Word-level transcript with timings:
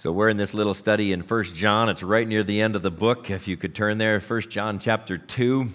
So 0.00 0.12
we're 0.12 0.30
in 0.30 0.38
this 0.38 0.54
little 0.54 0.72
study 0.72 1.12
in 1.12 1.20
1 1.20 1.44
John. 1.44 1.90
It's 1.90 2.02
right 2.02 2.26
near 2.26 2.42
the 2.42 2.62
end 2.62 2.74
of 2.74 2.80
the 2.80 2.90
book. 2.90 3.28
If 3.28 3.46
you 3.46 3.58
could 3.58 3.74
turn 3.74 3.98
there, 3.98 4.18
1 4.18 4.40
John 4.48 4.78
chapter 4.78 5.18
2. 5.18 5.68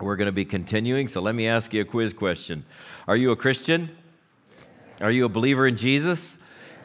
We're 0.00 0.16
going 0.16 0.24
to 0.24 0.32
be 0.32 0.46
continuing. 0.46 1.06
So 1.06 1.20
let 1.20 1.34
me 1.34 1.46
ask 1.46 1.74
you 1.74 1.82
a 1.82 1.84
quiz 1.84 2.14
question. 2.14 2.64
Are 3.06 3.14
you 3.14 3.32
a 3.32 3.36
Christian? 3.36 3.90
Are 5.02 5.10
you 5.10 5.26
a 5.26 5.28
believer 5.28 5.66
in 5.66 5.76
Jesus? 5.76 6.38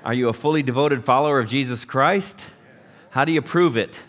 Are 0.04 0.14
you 0.14 0.28
a 0.28 0.34
fully 0.34 0.62
devoted 0.62 1.06
follower 1.06 1.40
of 1.40 1.48
Jesus 1.48 1.86
Christ? 1.86 2.48
How 3.12 3.24
do 3.24 3.32
you 3.32 3.42
prove 3.42 3.78
it? 3.78 4.02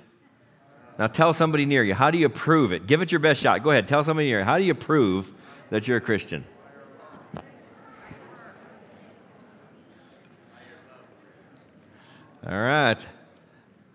Now 0.99 1.07
tell 1.07 1.33
somebody 1.33 1.65
near 1.65 1.85
you. 1.85 1.95
How 1.95 2.11
do 2.11 2.19
you 2.19 2.29
prove 2.29 2.73
it? 2.73 2.89
Give 2.89 3.03
it 3.03 3.13
your 3.13 3.21
best 3.21 3.41
shot. 3.41 3.63
Go 3.63 3.71
ahead. 3.71 3.87
Tell 3.87 4.03
somebody 4.03 4.27
near 4.27 4.41
you. 4.41 4.45
How 4.45 4.59
do 4.59 4.65
you 4.65 4.75
prove 4.75 5.33
that 5.71 5.87
you're 5.87 5.99
a 5.99 6.01
Christian? 6.01 6.45
All 12.45 12.59
right. 12.59 13.07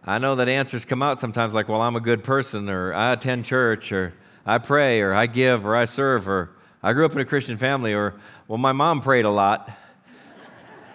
I 0.06 0.20
know 0.20 0.36
that 0.36 0.48
answers 0.48 0.86
come 0.86 1.04
out 1.04 1.20
sometimes 1.20 1.54
like, 1.54 1.68
well, 1.68 1.82
I'm 1.82 1.98
a 1.98 2.00
good 2.00 2.24
person, 2.24 2.70
or 2.70 2.94
I 2.94 3.12
attend 3.12 3.44
church, 3.44 3.92
or 3.92 4.14
I 4.46 4.58
pray, 4.58 5.02
or 5.02 5.14
I 5.14 5.26
give, 5.26 5.66
or 5.66 5.76
I 5.76 5.84
serve, 5.84 6.30
or 6.30 6.52
I 6.82 6.94
grew 6.94 7.06
up 7.06 7.12
in 7.12 7.20
a 7.20 7.26
Christian 7.26 7.58
family, 7.58 7.94
or, 7.94 8.16
well, 8.48 8.58
my 8.58 8.72
mom 8.72 9.02
prayed 9.02 9.26
a 9.26 9.30
lot. 9.30 9.70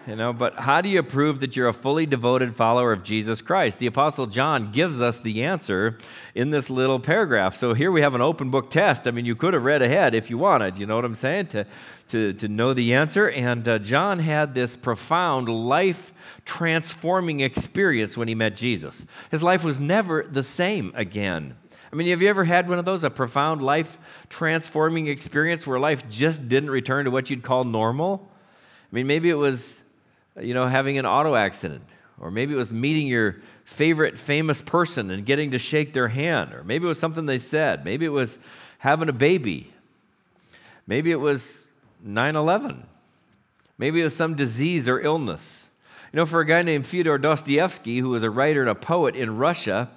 You 0.04 0.16
know, 0.16 0.32
but 0.32 0.54
how 0.54 0.80
do 0.80 0.88
you 0.88 1.00
prove 1.04 1.38
that 1.40 1.54
you're 1.54 1.68
a 1.68 1.72
fully 1.72 2.06
devoted 2.06 2.56
follower 2.56 2.92
of 2.92 3.04
Jesus 3.04 3.40
Christ? 3.40 3.78
The 3.78 3.86
Apostle 3.86 4.26
John 4.26 4.72
gives 4.72 5.00
us 5.00 5.20
the 5.20 5.44
answer 5.44 5.96
in 6.34 6.50
this 6.50 6.68
little 6.68 6.98
paragraph. 6.98 7.54
So 7.54 7.72
here 7.72 7.92
we 7.92 8.00
have 8.00 8.16
an 8.16 8.20
open 8.20 8.50
book 8.50 8.68
test. 8.68 9.06
I 9.06 9.12
mean, 9.12 9.24
you 9.26 9.36
could 9.36 9.54
have 9.54 9.64
read 9.64 9.80
ahead 9.80 10.16
if 10.16 10.28
you 10.28 10.38
wanted, 10.38 10.76
you 10.76 10.86
know 10.86 10.96
what 10.96 11.04
I'm 11.04 11.14
saying, 11.14 11.46
to, 11.48 11.66
to, 12.08 12.32
to 12.32 12.48
know 12.48 12.74
the 12.74 12.94
answer. 12.94 13.30
And 13.30 13.68
uh, 13.68 13.78
John 13.78 14.18
had 14.18 14.56
this 14.56 14.74
profound 14.74 15.48
life 15.48 16.12
transforming 16.44 17.38
experience 17.38 18.16
when 18.16 18.26
he 18.26 18.34
met 18.34 18.56
Jesus. 18.56 19.06
His 19.30 19.40
life 19.44 19.62
was 19.62 19.78
never 19.78 20.24
the 20.24 20.42
same 20.42 20.90
again. 20.96 21.54
I 21.92 21.94
mean, 21.96 22.08
have 22.08 22.20
you 22.20 22.28
ever 22.28 22.42
had 22.42 22.68
one 22.68 22.80
of 22.80 22.84
those, 22.84 23.04
a 23.04 23.10
profound 23.10 23.62
life 23.62 23.98
transforming 24.28 25.06
experience 25.06 25.64
where 25.64 25.78
life 25.78 26.08
just 26.08 26.48
didn't 26.48 26.70
return 26.70 27.04
to 27.04 27.12
what 27.12 27.30
you'd 27.30 27.44
call 27.44 27.62
normal? 27.62 28.28
I 28.90 28.96
mean, 28.96 29.06
maybe 29.06 29.30
it 29.30 29.34
was 29.34 29.81
you 30.40 30.54
know, 30.54 30.66
having 30.66 30.98
an 30.98 31.06
auto 31.06 31.34
accident, 31.34 31.84
or 32.20 32.30
maybe 32.30 32.54
it 32.54 32.56
was 32.56 32.72
meeting 32.72 33.06
your 33.06 33.36
favorite 33.64 34.18
famous 34.18 34.62
person 34.62 35.10
and 35.10 35.26
getting 35.26 35.50
to 35.50 35.58
shake 35.58 35.92
their 35.92 36.08
hand, 36.08 36.52
or 36.52 36.64
maybe 36.64 36.84
it 36.84 36.88
was 36.88 36.98
something 36.98 37.26
they 37.26 37.38
said, 37.38 37.84
maybe 37.84 38.04
it 38.04 38.10
was 38.10 38.38
having 38.78 39.08
a 39.08 39.12
baby, 39.12 39.72
maybe 40.86 41.10
it 41.10 41.20
was 41.20 41.66
9 42.02 42.36
11, 42.36 42.86
maybe 43.78 44.00
it 44.00 44.04
was 44.04 44.16
some 44.16 44.34
disease 44.34 44.88
or 44.88 45.00
illness. 45.00 45.70
You 46.12 46.18
know, 46.18 46.26
for 46.26 46.40
a 46.40 46.46
guy 46.46 46.60
named 46.60 46.86
Fyodor 46.86 47.16
Dostoevsky, 47.16 47.98
who 47.98 48.10
was 48.10 48.22
a 48.22 48.30
writer 48.30 48.60
and 48.60 48.70
a 48.70 48.74
poet 48.74 49.16
in 49.16 49.38
Russia, 49.38 49.90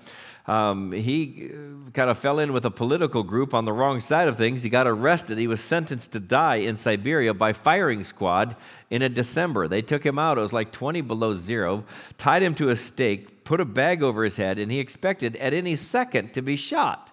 um, 0.47 0.91
he 0.91 1.49
uh, 1.49 1.89
kind 1.91 2.09
of 2.09 2.19
fell 2.19 2.39
in 2.39 2.53
with 2.53 2.65
a 2.65 2.71
political 2.71 3.23
group 3.23 3.53
on 3.53 3.65
the 3.65 3.73
wrong 3.73 3.99
side 3.99 4.27
of 4.27 4.37
things. 4.37 4.61
He 4.61 4.69
got 4.69 4.85
arrested. 4.85 5.37
He 5.37 5.47
was 5.47 5.59
sentenced 5.59 6.11
to 6.11 6.19
die 6.19 6.57
in 6.57 6.77
Siberia 6.77 7.33
by 7.33 7.51
firing 7.51 8.03
squad 8.03 8.55
in 8.91 9.01
a 9.01 9.09
December. 9.09 9.67
They 9.67 9.81
took 9.81 10.05
him 10.05 10.19
out. 10.19 10.37
It 10.37 10.41
was 10.41 10.53
like 10.53 10.71
20 10.71 11.01
below 11.01 11.33
zero, 11.33 11.83
tied 12.19 12.43
him 12.43 12.53
to 12.55 12.69
a 12.69 12.75
stake, 12.75 13.43
put 13.43 13.59
a 13.59 13.65
bag 13.65 14.03
over 14.03 14.23
his 14.23 14.37
head, 14.37 14.59
and 14.59 14.71
he 14.71 14.79
expected 14.79 15.35
at 15.37 15.53
any 15.53 15.75
second 15.75 16.33
to 16.35 16.43
be 16.43 16.55
shot. 16.55 17.11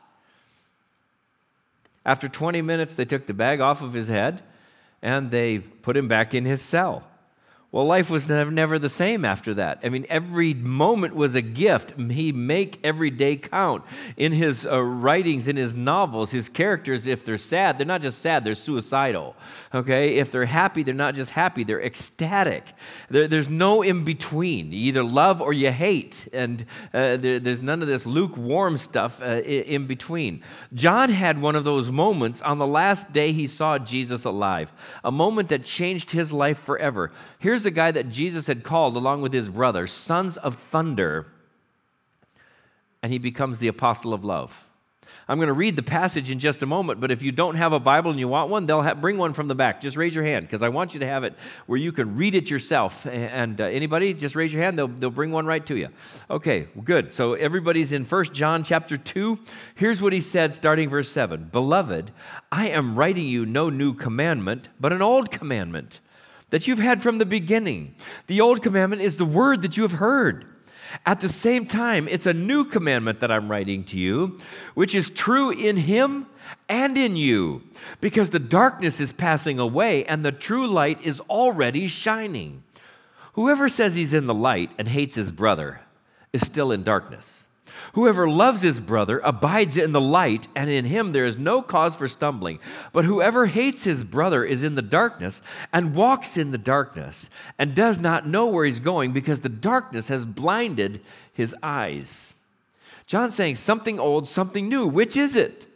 After 2.05 2.29
20 2.29 2.61
minutes, 2.63 2.95
they 2.95 3.05
took 3.05 3.27
the 3.27 3.35
bag 3.35 3.61
off 3.61 3.83
of 3.83 3.95
his 3.95 4.09
head 4.09 4.43
and 5.01 5.31
they 5.31 5.59
put 5.59 5.97
him 5.97 6.09
back 6.09 6.35
in 6.35 6.45
his 6.45 6.63
cell. 6.63 7.05
Well, 7.73 7.87
life 7.87 8.11
was 8.11 8.29
never 8.29 8.79
the 8.79 8.91
same 8.91 9.25
after 9.25 9.55
that. 9.55 9.81
I 9.83 9.89
mean, 9.89 10.05
every 10.11 10.53
moment 10.53 11.17
was 11.17 11.35
a 11.35 11.41
gift. 11.41 11.99
He 11.99 12.31
make 12.31 12.79
every 12.85 13.09
day 13.09 13.37
count. 13.37 13.83
In 14.19 14.33
his 14.33 14.67
uh, 14.67 14.83
writings, 14.83 15.49
in 15.49 15.57
his 15.57 15.75
novels, 15.75 16.33
his 16.33 16.51
characters, 16.51 17.07
if 17.07 17.25
they're 17.25 17.39
sad, 17.39 17.79
they're 17.79 17.87
not 17.87 18.03
just 18.03 18.21
sad, 18.21 18.45
they're 18.45 18.55
suicidal. 18.55 19.35
Okay? 19.73 20.17
If 20.17 20.31
they're 20.31 20.45
happy, 20.45 20.83
they're 20.83 20.93
not 20.95 21.15
just 21.15 21.31
happy, 21.31 21.65
they're 21.65 21.81
ecstatic. 21.81 22.75
There, 23.09 23.27
there's 23.27 23.49
no 23.49 23.81
in 23.81 24.05
between. 24.05 24.71
You 24.71 24.89
either 24.89 25.03
love 25.03 25.41
or 25.41 25.55
you 25.55 25.71
hate. 25.71 26.29
And 26.35 26.67
uh, 26.93 27.17
there, 27.17 27.41
there's 27.41 27.63
none 27.63 27.81
of 27.81 27.89
this 27.89 28.05
lukewarm 28.05 28.77
stuff 28.77 29.23
uh, 29.23 29.41
in 29.41 29.87
between. 29.87 30.43
John 30.75 31.09
had 31.09 31.41
one 31.41 31.57
of 31.57 31.65
those 31.65 31.91
moments 31.91 32.43
on 32.43 32.59
the 32.59 32.67
last 32.67 33.15
day 33.15 33.33
he 33.33 33.47
saw 33.47 33.79
Jesus 33.79 34.27
alive, 34.27 34.75
a 35.03 35.11
moment 35.11 35.49
that 35.49 35.65
changed 35.65 36.11
his 36.11 36.35
life 36.35 36.59
forever. 36.59 37.11
Here's 37.39 37.62
Here's 37.63 37.73
a 37.73 37.77
guy 37.77 37.93
that 37.93 38.11
Jesus 38.11 38.49
had 38.49 38.65
called 38.65 38.97
along 38.97 39.23
with 39.23 39.33
his 39.33 39.49
brother, 39.49 39.87
sons 39.87 40.37
of 40.37 40.57
thunder, 40.57 41.29
and 43.05 43.13
he 43.13 43.19
becomes 43.19 43.61
the 43.61 43.69
apostle 43.69 44.13
of 44.13 44.25
love. 44.25 44.69
I'm 45.29 45.39
going 45.39 45.47
to 45.47 45.53
read 45.53 45.77
the 45.77 45.83
passage 45.85 46.29
in 46.29 46.41
just 46.41 46.65
a 46.65 46.67
moment, 46.67 47.01
but 47.01 47.13
if 47.13 47.23
you 47.23 47.31
don't 47.31 47.55
have 47.55 47.73
a 47.73 47.79
Bible 47.79 48.11
and 48.11 48.19
you 48.19 48.27
want 48.27 48.51
one, 48.51 48.67
they'll 48.67 48.83
have, 48.83 49.01
bring 49.01 49.17
one 49.17 49.33
from 49.33 49.47
the 49.47 49.55
back. 49.55 49.81
Just 49.81 49.97
raise 49.97 50.13
your 50.13 50.25
hand 50.25 50.45
because 50.45 50.61
I 50.61 50.71
want 50.71 50.93
you 50.93 50.99
to 51.01 51.07
have 51.07 51.23
it 51.23 51.35
where 51.67 51.79
you 51.79 51.93
can 51.93 52.17
read 52.17 52.35
it 52.35 52.51
yourself. 52.51 53.07
And 53.07 53.61
uh, 53.61 53.67
anybody, 53.67 54.13
just 54.13 54.35
raise 54.35 54.53
your 54.53 54.61
hand. 54.61 54.77
They'll, 54.77 54.89
they'll 54.89 55.11
bring 55.11 55.31
one 55.31 55.47
right 55.47 55.65
to 55.67 55.77
you. 55.77 55.91
Okay, 56.29 56.67
good. 56.83 57.13
So 57.13 57.35
everybody's 57.35 57.93
in 57.93 58.07
First 58.07 58.33
John 58.33 58.65
chapter 58.65 58.97
2. 58.97 59.39
Here's 59.77 60.03
what 60.03 60.13
he 60.13 60.21
said 60.21 60.53
starting 60.53 60.89
verse 60.89 61.11
7 61.11 61.51
Beloved, 61.53 62.11
I 62.51 62.71
am 62.71 62.97
writing 62.97 63.29
you 63.29 63.47
no 63.47 63.71
new 63.71 63.95
commandment, 63.95 64.69
but 64.81 64.93
an 64.93 65.01
old 65.01 65.31
commandment 65.31 66.01
that 66.53 66.67
you've 66.67 66.79
had 66.79 67.03
from 67.03 67.17
the 67.17 67.25
beginning. 67.25 67.95
The 68.27 68.43
old 68.43 68.63
commandment 68.63 69.01
is 69.01 69.17
the 69.17 69.25
word 69.25 69.63
that 69.63 69.79
you 69.79 69.83
have 69.85 69.93
heard. 69.93 70.45
At 71.07 71.21
the 71.21 71.29
same 71.31 71.65
time, 71.65 72.07
it's 72.09 72.27
a 72.27 72.35
new 72.35 72.67
commandment 72.67 73.21
that 73.21 73.33
I'm 73.33 73.51
writing 73.51 73.85
to 73.85 73.99
you, 73.99 74.39
which 74.75 74.95
is 74.95 75.09
true 75.09 75.49
in 75.49 75.79
him 75.79 76.27
and 76.69 76.99
in 76.99 77.17
you, 77.17 77.63
because 78.03 78.29
the 78.29 78.39
darkness 78.39 79.01
is 79.01 79.15
passing 79.15 79.59
away 79.59 80.05
and 80.05 80.27
the 80.27 80.31
true 80.31 80.67
light 80.67 81.03
is 81.03 81.21
already 81.21 81.89
shining. 81.89 82.63
Whoever 83.33 83.71
says 83.71 83.95
he's 83.95 84.13
in 84.13 84.27
the 84.27 84.35
light 84.35 84.73
and 84.77 84.89
hates 84.89 85.17
his 85.17 85.33
brother 85.33 85.81
is 86.35 86.43
still 86.43 86.71
in 86.71 86.83
darkness. 86.83 87.45
Whoever 87.95 88.29
loves 88.29 88.63
his 88.63 88.81
brother 88.81 89.21
abides 89.25 89.77
in 89.77 89.93
the 89.93 90.01
light, 90.01 90.49
and 90.55 90.71
in 90.71 90.87
him 90.87 91.13
there 91.13 91.25
is 91.25 91.37
no 91.37 91.63
cause 91.63 91.97
for 91.97 92.09
stumbling. 92.09 92.59
But 92.93 93.05
whoever 93.05 93.47
hates 93.47 93.85
his 93.85 94.05
brother 94.05 94.45
is 94.45 94.63
in 94.63 94.75
the 94.75 94.83
darkness 94.83 95.43
and 95.73 95.95
walks 95.95 96.37
in 96.37 96.51
the 96.51 96.59
darkness 96.59 97.29
and 97.59 97.75
does 97.75 97.99
not 97.99 98.27
know 98.27 98.47
where 98.47 98.65
he's 98.65 98.79
going 98.79 99.13
because 99.13 99.41
the 99.41 99.49
darkness 99.49 100.09
has 100.09 100.25
blinded 100.25 101.01
his 101.33 101.55
eyes. 101.63 102.35
John's 103.07 103.35
saying 103.35 103.57
something 103.57 103.99
old, 103.99 104.29
something 104.29 104.69
new. 104.69 104.87
Which 104.87 105.17
is 105.17 105.37
it? 105.37 105.67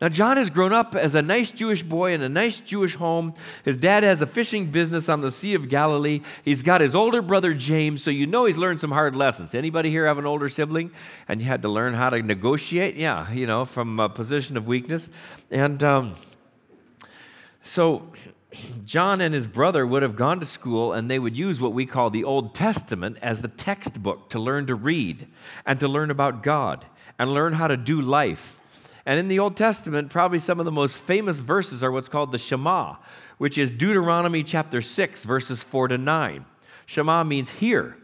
Now, 0.00 0.08
John 0.08 0.36
has 0.36 0.50
grown 0.50 0.72
up 0.72 0.96
as 0.96 1.14
a 1.14 1.22
nice 1.22 1.50
Jewish 1.52 1.82
boy 1.82 2.12
in 2.12 2.20
a 2.20 2.28
nice 2.28 2.58
Jewish 2.58 2.96
home. 2.96 3.32
His 3.64 3.76
dad 3.76 4.02
has 4.02 4.20
a 4.20 4.26
fishing 4.26 4.66
business 4.66 5.08
on 5.08 5.20
the 5.20 5.30
Sea 5.30 5.54
of 5.54 5.68
Galilee. 5.68 6.20
He's 6.44 6.62
got 6.62 6.80
his 6.80 6.94
older 6.94 7.22
brother 7.22 7.54
James, 7.54 8.02
so 8.02 8.10
you 8.10 8.26
know 8.26 8.44
he's 8.44 8.58
learned 8.58 8.80
some 8.80 8.90
hard 8.90 9.14
lessons. 9.14 9.54
Anybody 9.54 9.90
here 9.90 10.06
have 10.06 10.18
an 10.18 10.26
older 10.26 10.48
sibling 10.48 10.90
and 11.28 11.40
you 11.40 11.46
had 11.46 11.62
to 11.62 11.68
learn 11.68 11.94
how 11.94 12.10
to 12.10 12.20
negotiate? 12.20 12.96
Yeah, 12.96 13.30
you 13.30 13.46
know, 13.46 13.64
from 13.64 14.00
a 14.00 14.08
position 14.08 14.56
of 14.56 14.66
weakness. 14.66 15.08
And 15.50 15.82
um, 15.84 16.14
so 17.62 18.12
John 18.84 19.20
and 19.20 19.32
his 19.32 19.46
brother 19.46 19.86
would 19.86 20.02
have 20.02 20.16
gone 20.16 20.40
to 20.40 20.46
school 20.46 20.92
and 20.92 21.08
they 21.10 21.20
would 21.20 21.36
use 21.36 21.60
what 21.60 21.72
we 21.72 21.86
call 21.86 22.10
the 22.10 22.24
Old 22.24 22.54
Testament 22.54 23.16
as 23.22 23.42
the 23.42 23.48
textbook 23.48 24.28
to 24.30 24.40
learn 24.40 24.66
to 24.66 24.74
read 24.74 25.28
and 25.64 25.78
to 25.80 25.88
learn 25.88 26.10
about 26.10 26.42
God 26.42 26.84
and 27.16 27.32
learn 27.32 27.54
how 27.54 27.68
to 27.68 27.76
do 27.76 28.00
life. 28.00 28.60
And 29.06 29.20
in 29.20 29.28
the 29.28 29.38
Old 29.38 29.56
Testament, 29.56 30.10
probably 30.10 30.38
some 30.38 30.58
of 30.58 30.64
the 30.64 30.72
most 30.72 30.98
famous 30.98 31.40
verses 31.40 31.82
are 31.82 31.92
what's 31.92 32.08
called 32.08 32.32
the 32.32 32.38
Shema, 32.38 32.96
which 33.38 33.58
is 33.58 33.70
Deuteronomy 33.70 34.42
chapter 34.42 34.80
6, 34.80 35.24
verses 35.24 35.62
4 35.62 35.88
to 35.88 35.98
9. 35.98 36.46
Shema 36.86 37.22
means 37.24 37.50
hear. 37.52 37.96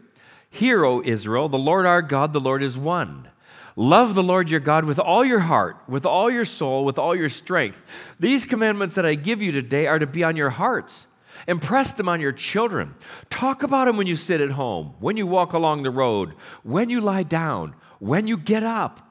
Hear, 0.49 0.85
O 0.85 1.01
Israel, 1.03 1.49
the 1.49 1.57
Lord 1.57 1.85
our 1.85 2.01
God, 2.01 2.33
the 2.33 2.39
Lord 2.39 2.61
is 2.61 2.77
one. 2.77 3.29
Love 3.75 4.15
the 4.15 4.23
Lord 4.23 4.49
your 4.49 4.59
God 4.59 4.85
with 4.85 4.99
all 4.99 5.23
your 5.23 5.39
heart, 5.39 5.77
with 5.87 6.05
all 6.05 6.29
your 6.29 6.45
soul, 6.45 6.83
with 6.83 6.99
all 6.99 7.15
your 7.15 7.29
strength. 7.29 7.81
These 8.19 8.45
commandments 8.45 8.95
that 8.95 9.05
I 9.05 9.15
give 9.15 9.41
you 9.41 9.51
today 9.51 9.87
are 9.87 9.97
to 9.97 10.05
be 10.05 10.23
on 10.23 10.35
your 10.35 10.49
hearts. 10.49 11.07
Impress 11.47 11.93
them 11.93 12.09
on 12.09 12.19
your 12.19 12.33
children. 12.33 12.93
Talk 13.29 13.63
about 13.63 13.85
them 13.85 13.97
when 13.97 14.07
you 14.07 14.15
sit 14.15 14.41
at 14.41 14.51
home, 14.51 14.93
when 14.99 15.17
you 15.17 15.25
walk 15.25 15.53
along 15.53 15.83
the 15.83 15.89
road, 15.89 16.33
when 16.63 16.89
you 16.89 17.01
lie 17.01 17.23
down, 17.23 17.73
when 17.99 18.27
you 18.27 18.37
get 18.37 18.61
up. 18.61 19.10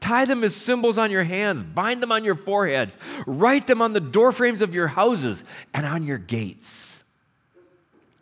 Tie 0.00 0.24
them 0.24 0.42
as 0.42 0.56
symbols 0.56 0.96
on 0.96 1.10
your 1.10 1.24
hands, 1.24 1.62
bind 1.62 2.02
them 2.02 2.10
on 2.10 2.24
your 2.24 2.34
foreheads, 2.34 2.96
write 3.26 3.66
them 3.66 3.82
on 3.82 3.92
the 3.92 4.00
doorframes 4.00 4.62
of 4.62 4.74
your 4.74 4.88
houses 4.88 5.44
and 5.74 5.84
on 5.84 6.06
your 6.06 6.18
gates. 6.18 7.04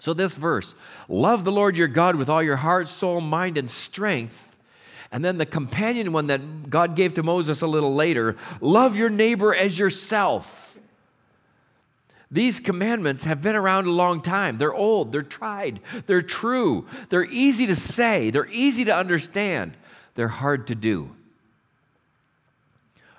So, 0.01 0.13
this 0.15 0.35
verse 0.35 0.75
love 1.09 1.45
the 1.45 1.53
Lord 1.53 1.77
your 1.77 1.89
God 1.89 2.17
with 2.17 2.29
all 2.29 2.43
your 2.43 2.57
heart, 2.57 2.89
soul, 2.89 3.21
mind, 3.21 3.59
and 3.59 3.71
strength. 3.71 4.45
And 5.11 5.25
then 5.25 5.39
the 5.39 5.47
companion 5.47 6.13
one 6.13 6.27
that 6.27 6.69
God 6.69 6.95
gave 6.95 7.15
to 7.15 7.23
Moses 7.23 7.63
a 7.63 7.67
little 7.67 7.95
later 7.95 8.37
love 8.61 8.97
your 8.97 9.09
neighbor 9.09 9.55
as 9.55 9.79
yourself. 9.79 10.79
These 12.31 12.61
commandments 12.61 13.25
have 13.25 13.41
been 13.41 13.57
around 13.57 13.87
a 13.87 13.91
long 13.91 14.21
time. 14.21 14.59
They're 14.59 14.75
old, 14.75 15.13
they're 15.13 15.23
tried, 15.23 15.81
they're 16.07 16.21
true, 16.21 16.87
they're 17.09 17.25
easy 17.25 17.67
to 17.67 17.77
say, 17.77 18.31
they're 18.31 18.49
easy 18.49 18.85
to 18.85 18.95
understand, 18.95 19.77
they're 20.15 20.29
hard 20.29 20.67
to 20.67 20.75
do. 20.75 21.17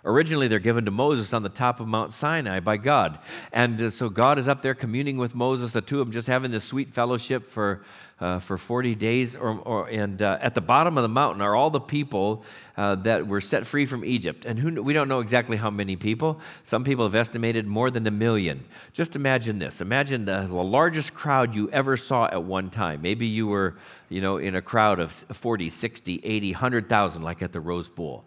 Originally, 0.06 0.48
they're 0.48 0.60
given 0.60 0.86
to 0.86 0.92
Moses 0.92 1.34
on 1.34 1.44
the 1.44 1.50
top 1.50 1.80
of 1.80 1.88
Mount 1.88 2.13
Sinai 2.13 2.60
by 2.60 2.78
God. 2.78 3.19
And 3.51 3.81
uh, 3.81 3.90
so 3.90 4.10
God 4.10 4.40
is 4.40 4.48
up 4.48 4.62
there 4.62 4.74
communing 4.74 5.18
with 5.18 5.36
Moses, 5.36 5.74
the 5.74 5.81
two 5.81 6.00
of 6.00 6.07
them 6.07 6.13
just 6.13 6.28
having 6.28 6.51
this 6.51 6.63
sweet 6.63 6.90
fellowship 6.90 7.46
for, 7.46 7.84
uh, 8.22 8.40
for 8.40 8.57
40 8.57 8.96
days. 8.96 9.36
Or, 9.36 9.60
or 9.60 9.88
and 9.90 10.22
uh, 10.22 10.38
at 10.42 10.56
the 10.56 10.62
bottom 10.62 10.98
of 10.98 11.01
the 11.01 11.10
mountain 11.10 11.42
are 11.42 11.54
all 11.56 11.69
the 11.69 11.81
people 11.81 12.46
uh, 12.78 12.96
that 12.96 13.28
were 13.28 13.42
set 13.42 13.66
free 13.66 13.86
from 13.86 14.06
Egypt. 14.06 14.46
And 14.46 14.57
who, 14.57 14.81
we 14.81 14.94
don't 14.94 15.10
know 15.10 15.19
exactly 15.19 15.57
how 15.57 15.69
many 15.69 15.98
people. 15.98 16.40
Some 16.63 16.86
people 16.86 17.04
have 17.04 17.16
estimated 17.16 17.68
more 17.68 17.92
than 17.92 18.07
a 18.07 18.12
million. 18.12 18.63
Just 18.94 19.18
imagine 19.18 19.60
this 19.60 19.81
imagine 19.81 20.24
the, 20.24 20.45
the 20.48 20.54
largest 20.54 21.13
crowd 21.13 21.54
you 21.54 21.69
ever 21.72 21.98
saw 21.98 22.28
at 22.28 22.44
one 22.44 22.69
time. 22.69 23.02
Maybe 23.02 23.25
you 23.28 23.48
were 23.48 23.75
you 24.10 24.22
know, 24.22 24.38
in 24.38 24.56
a 24.56 24.62
crowd 24.62 25.00
of 25.00 25.12
40, 25.12 25.69
60, 25.69 26.22
80, 26.24 26.52
100,000, 26.54 27.22
like 27.22 27.42
at 27.42 27.54
the 27.54 27.60
Rose 27.60 27.90
Bowl. 27.90 28.25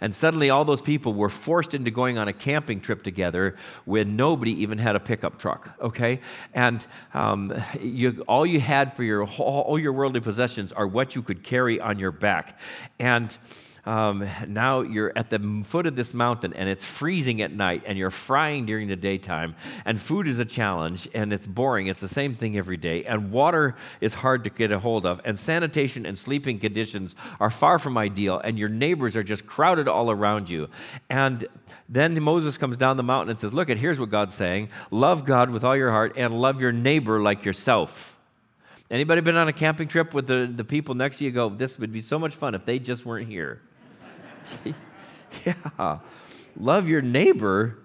And 0.00 0.14
suddenly, 0.14 0.50
all 0.50 0.64
those 0.64 0.82
people 0.82 1.14
were 1.14 1.28
forced 1.28 1.74
into 1.74 1.90
going 1.90 2.18
on 2.18 2.28
a 2.28 2.32
camping 2.32 2.80
trip 2.80 3.02
together 3.02 3.56
when 3.84 4.16
nobody 4.16 4.62
even 4.62 4.78
had 4.78 4.96
a 4.96 5.00
pickup 5.00 5.38
truck, 5.38 5.74
okay? 5.80 6.20
And 6.52 6.86
um, 7.12 7.54
you, 7.80 8.24
all 8.28 8.46
you 8.46 8.60
had 8.60 8.94
for 8.94 9.02
your, 9.02 9.26
all 9.26 9.78
your 9.78 9.92
worldly 9.92 10.20
possessions 10.20 10.72
are 10.72 10.86
what 10.86 11.14
you 11.14 11.22
could 11.22 11.42
carry 11.42 11.80
on 11.80 11.98
your 11.98 12.12
back. 12.12 12.58
And 12.98 13.36
um, 13.86 14.26
now 14.48 14.80
you're 14.80 15.12
at 15.14 15.28
the 15.28 15.62
foot 15.64 15.86
of 15.86 15.94
this 15.94 16.14
mountain 16.14 16.54
and 16.54 16.68
it's 16.68 16.84
freezing 16.84 17.42
at 17.42 17.52
night 17.52 17.82
and 17.86 17.98
you're 17.98 18.10
frying 18.10 18.64
during 18.64 18.88
the 18.88 18.96
daytime 18.96 19.54
and 19.84 20.00
food 20.00 20.26
is 20.26 20.38
a 20.38 20.44
challenge 20.44 21.06
and 21.12 21.32
it's 21.32 21.46
boring. 21.46 21.88
It's 21.88 22.00
the 22.00 22.08
same 22.08 22.34
thing 22.34 22.56
every 22.56 22.78
day 22.78 23.04
and 23.04 23.30
water 23.30 23.76
is 24.00 24.14
hard 24.14 24.44
to 24.44 24.50
get 24.50 24.72
a 24.72 24.78
hold 24.78 25.04
of 25.04 25.20
and 25.24 25.38
sanitation 25.38 26.06
and 26.06 26.18
sleeping 26.18 26.58
conditions 26.58 27.14
are 27.40 27.50
far 27.50 27.78
from 27.78 27.98
ideal 27.98 28.40
and 28.42 28.58
your 28.58 28.70
neighbors 28.70 29.16
are 29.16 29.22
just 29.22 29.44
crowded 29.46 29.86
all 29.86 30.10
around 30.10 30.48
you. 30.48 30.68
And 31.10 31.46
then 31.86 32.20
Moses 32.22 32.56
comes 32.56 32.78
down 32.78 32.96
the 32.96 33.02
mountain 33.02 33.30
and 33.30 33.40
says, 33.40 33.52
Look, 33.52 33.68
here's 33.68 34.00
what 34.00 34.08
God's 34.08 34.34
saying 34.34 34.70
love 34.90 35.26
God 35.26 35.50
with 35.50 35.62
all 35.62 35.76
your 35.76 35.90
heart 35.90 36.14
and 36.16 36.40
love 36.40 36.60
your 36.60 36.72
neighbor 36.72 37.20
like 37.20 37.44
yourself. 37.44 38.16
Anybody 38.90 39.20
been 39.20 39.36
on 39.36 39.48
a 39.48 39.52
camping 39.52 39.88
trip 39.88 40.14
with 40.14 40.26
the, 40.26 40.50
the 40.54 40.64
people 40.64 40.94
next 40.94 41.18
to 41.18 41.24
you 41.24 41.30
go, 41.30 41.50
This 41.50 41.78
would 41.78 41.92
be 41.92 42.00
so 42.00 42.18
much 42.18 42.34
fun 42.34 42.54
if 42.54 42.64
they 42.64 42.78
just 42.78 43.04
weren't 43.04 43.28
here? 43.28 43.60
yeah. 45.44 45.98
Love 46.56 46.88
your 46.88 47.02
neighbor. 47.02 47.78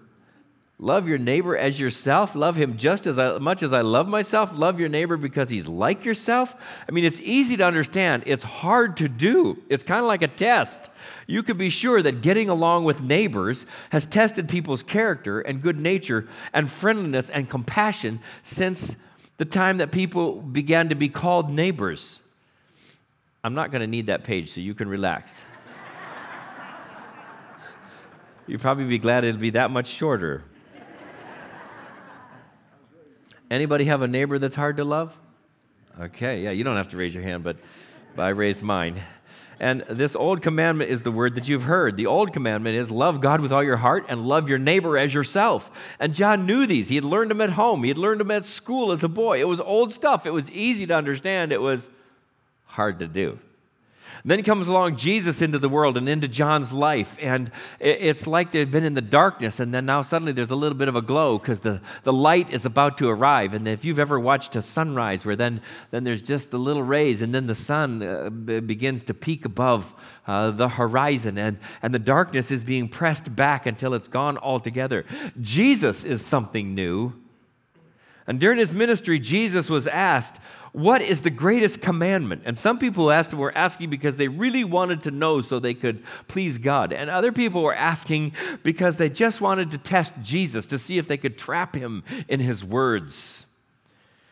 Love 0.81 1.09
your 1.09 1.17
neighbor 1.17 1.57
as 1.57 1.77
yourself. 1.77 2.35
Love 2.35 2.55
him 2.55 2.77
just 2.77 3.05
as 3.05 3.19
I, 3.19 3.37
much 3.37 3.63
as 3.63 3.73
I 3.73 3.81
love 3.81 4.07
myself. 4.07 4.57
Love 4.57 4.79
your 4.79 4.87
neighbor 4.87 5.17
because 5.17 5.49
he's 5.49 5.67
like 5.67 6.05
yourself. 6.05 6.55
I 6.87 6.93
mean, 6.93 7.03
it's 7.03 7.19
easy 7.19 7.57
to 7.57 7.65
understand. 7.65 8.23
It's 8.25 8.45
hard 8.45 8.95
to 8.97 9.09
do. 9.09 9.61
It's 9.67 9.83
kind 9.83 9.99
of 9.99 10.05
like 10.05 10.21
a 10.21 10.29
test. 10.29 10.89
You 11.27 11.43
can 11.43 11.57
be 11.57 11.69
sure 11.69 12.01
that 12.01 12.21
getting 12.21 12.47
along 12.47 12.85
with 12.85 13.01
neighbors 13.01 13.65
has 13.89 14.05
tested 14.05 14.47
people's 14.47 14.81
character 14.81 15.41
and 15.41 15.61
good 15.61 15.81
nature 15.81 16.29
and 16.53 16.69
friendliness 16.71 17.29
and 17.29 17.49
compassion 17.49 18.21
since 18.41 18.95
the 19.37 19.45
time 19.45 19.79
that 19.79 19.91
people 19.91 20.35
began 20.41 20.87
to 20.89 20.95
be 20.95 21.09
called 21.09 21.49
neighbors. 21.49 22.21
I'm 23.43 23.53
not 23.53 23.71
going 23.71 23.81
to 23.81 23.87
need 23.87 24.07
that 24.07 24.23
page, 24.23 24.49
so 24.51 24.61
you 24.61 24.73
can 24.73 24.87
relax. 24.87 25.41
You'd 28.49 28.61
probably 28.61 28.85
be 28.85 28.97
glad 28.97 29.23
it'd 29.23 29.39
be 29.39 29.51
that 29.51 29.69
much 29.69 29.85
shorter. 29.85 30.43
Anybody 33.51 33.85
have 33.85 34.01
a 34.01 34.07
neighbor 34.07 34.39
that's 34.39 34.55
hard 34.55 34.77
to 34.77 34.83
love? 34.83 35.15
Okay, 36.01 36.41
yeah, 36.41 36.49
you 36.49 36.63
don't 36.63 36.75
have 36.75 36.87
to 36.87 36.97
raise 36.97 37.13
your 37.13 37.21
hand, 37.21 37.43
but, 37.43 37.57
but 38.15 38.23
I 38.23 38.29
raised 38.29 38.63
mine. 38.63 38.99
And 39.59 39.81
this 39.81 40.15
old 40.15 40.41
commandment 40.41 40.89
is 40.89 41.03
the 41.03 41.11
word 41.11 41.35
that 41.35 41.47
you've 41.47 41.63
heard. 41.63 41.95
The 41.95 42.07
old 42.07 42.33
commandment 42.33 42.75
is 42.75 42.89
love 42.89 43.21
God 43.21 43.39
with 43.39 43.51
all 43.51 43.63
your 43.63 43.77
heart 43.77 44.05
and 44.09 44.25
love 44.25 44.49
your 44.49 44.57
neighbor 44.57 44.97
as 44.97 45.13
yourself. 45.13 45.69
And 45.99 46.15
John 46.15 46.47
knew 46.47 46.65
these. 46.65 46.89
He 46.89 46.95
had 46.95 47.05
learned 47.05 47.29
them 47.29 47.41
at 47.41 47.51
home, 47.51 47.83
he 47.83 47.89
had 47.89 47.99
learned 47.99 48.19
them 48.19 48.31
at 48.31 48.45
school 48.45 48.91
as 48.91 49.03
a 49.03 49.09
boy. 49.09 49.39
It 49.39 49.47
was 49.47 49.61
old 49.61 49.93
stuff, 49.93 50.25
it 50.25 50.31
was 50.31 50.49
easy 50.49 50.87
to 50.87 50.95
understand, 50.95 51.51
it 51.51 51.61
was 51.61 51.87
hard 52.65 52.97
to 52.97 53.07
do. 53.07 53.37
Then 54.25 54.43
comes 54.43 54.67
along 54.67 54.97
Jesus 54.97 55.41
into 55.41 55.59
the 55.59 55.69
world 55.69 55.97
and 55.97 56.09
into 56.09 56.27
John's 56.27 56.71
life, 56.71 57.17
and 57.21 57.51
it's 57.79 58.27
like 58.27 58.51
they've 58.51 58.69
been 58.69 58.83
in 58.83 58.93
the 58.93 59.01
darkness, 59.01 59.59
and 59.59 59.73
then 59.73 59.85
now 59.85 60.01
suddenly 60.01 60.31
there's 60.31 60.51
a 60.51 60.55
little 60.55 60.77
bit 60.77 60.87
of 60.87 60.95
a 60.95 61.01
glow 61.01 61.37
because 61.37 61.59
the, 61.59 61.81
the 62.03 62.13
light 62.13 62.51
is 62.51 62.65
about 62.65 62.97
to 62.97 63.09
arrive. 63.09 63.53
And 63.53 63.67
if 63.67 63.85
you've 63.85 63.99
ever 63.99 64.19
watched 64.19 64.55
a 64.55 64.61
sunrise 64.61 65.25
where 65.25 65.35
then, 65.35 65.61
then 65.91 66.03
there's 66.03 66.21
just 66.21 66.51
the 66.51 66.59
little 66.59 66.83
rays, 66.83 67.21
and 67.21 67.33
then 67.33 67.47
the 67.47 67.55
sun 67.55 68.03
uh, 68.03 68.29
begins 68.29 69.03
to 69.03 69.13
peek 69.13 69.45
above 69.45 69.93
uh, 70.27 70.51
the 70.51 70.69
horizon, 70.69 71.37
and, 71.37 71.57
and 71.81 71.93
the 71.93 71.99
darkness 71.99 72.51
is 72.51 72.63
being 72.63 72.87
pressed 72.87 73.35
back 73.35 73.65
until 73.65 73.93
it's 73.93 74.07
gone 74.07 74.37
altogether. 74.37 75.05
Jesus 75.39 76.03
is 76.03 76.25
something 76.25 76.75
new. 76.75 77.13
And 78.27 78.39
during 78.39 78.59
his 78.59 78.75
ministry, 78.75 79.17
Jesus 79.17 79.71
was 79.71 79.87
asked, 79.87 80.39
What 80.71 81.01
is 81.01 81.21
the 81.21 81.29
greatest 81.29 81.81
commandment? 81.81 82.43
And 82.45 82.57
some 82.57 82.77
people 82.77 83.11
asked 83.11 83.33
were 83.33 83.55
asking 83.57 83.89
because 83.89 84.17
they 84.17 84.27
really 84.27 84.63
wanted 84.63 85.03
to 85.03 85.11
know 85.11 85.41
so 85.41 85.59
they 85.59 85.73
could 85.73 86.03
please 86.27 86.57
God. 86.57 86.93
And 86.93 87.09
other 87.09 87.31
people 87.31 87.63
were 87.63 87.73
asking 87.73 88.33
because 88.63 88.97
they 88.97 89.09
just 89.09 89.41
wanted 89.41 89.71
to 89.71 89.77
test 89.77 90.13
Jesus 90.21 90.65
to 90.67 90.77
see 90.77 90.97
if 90.97 91.07
they 91.07 91.17
could 91.17 91.37
trap 91.37 91.75
him 91.75 92.03
in 92.27 92.39
his 92.39 92.63
words. 92.63 93.45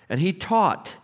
And 0.09 0.19
he 0.19 0.31
taught 0.31 0.97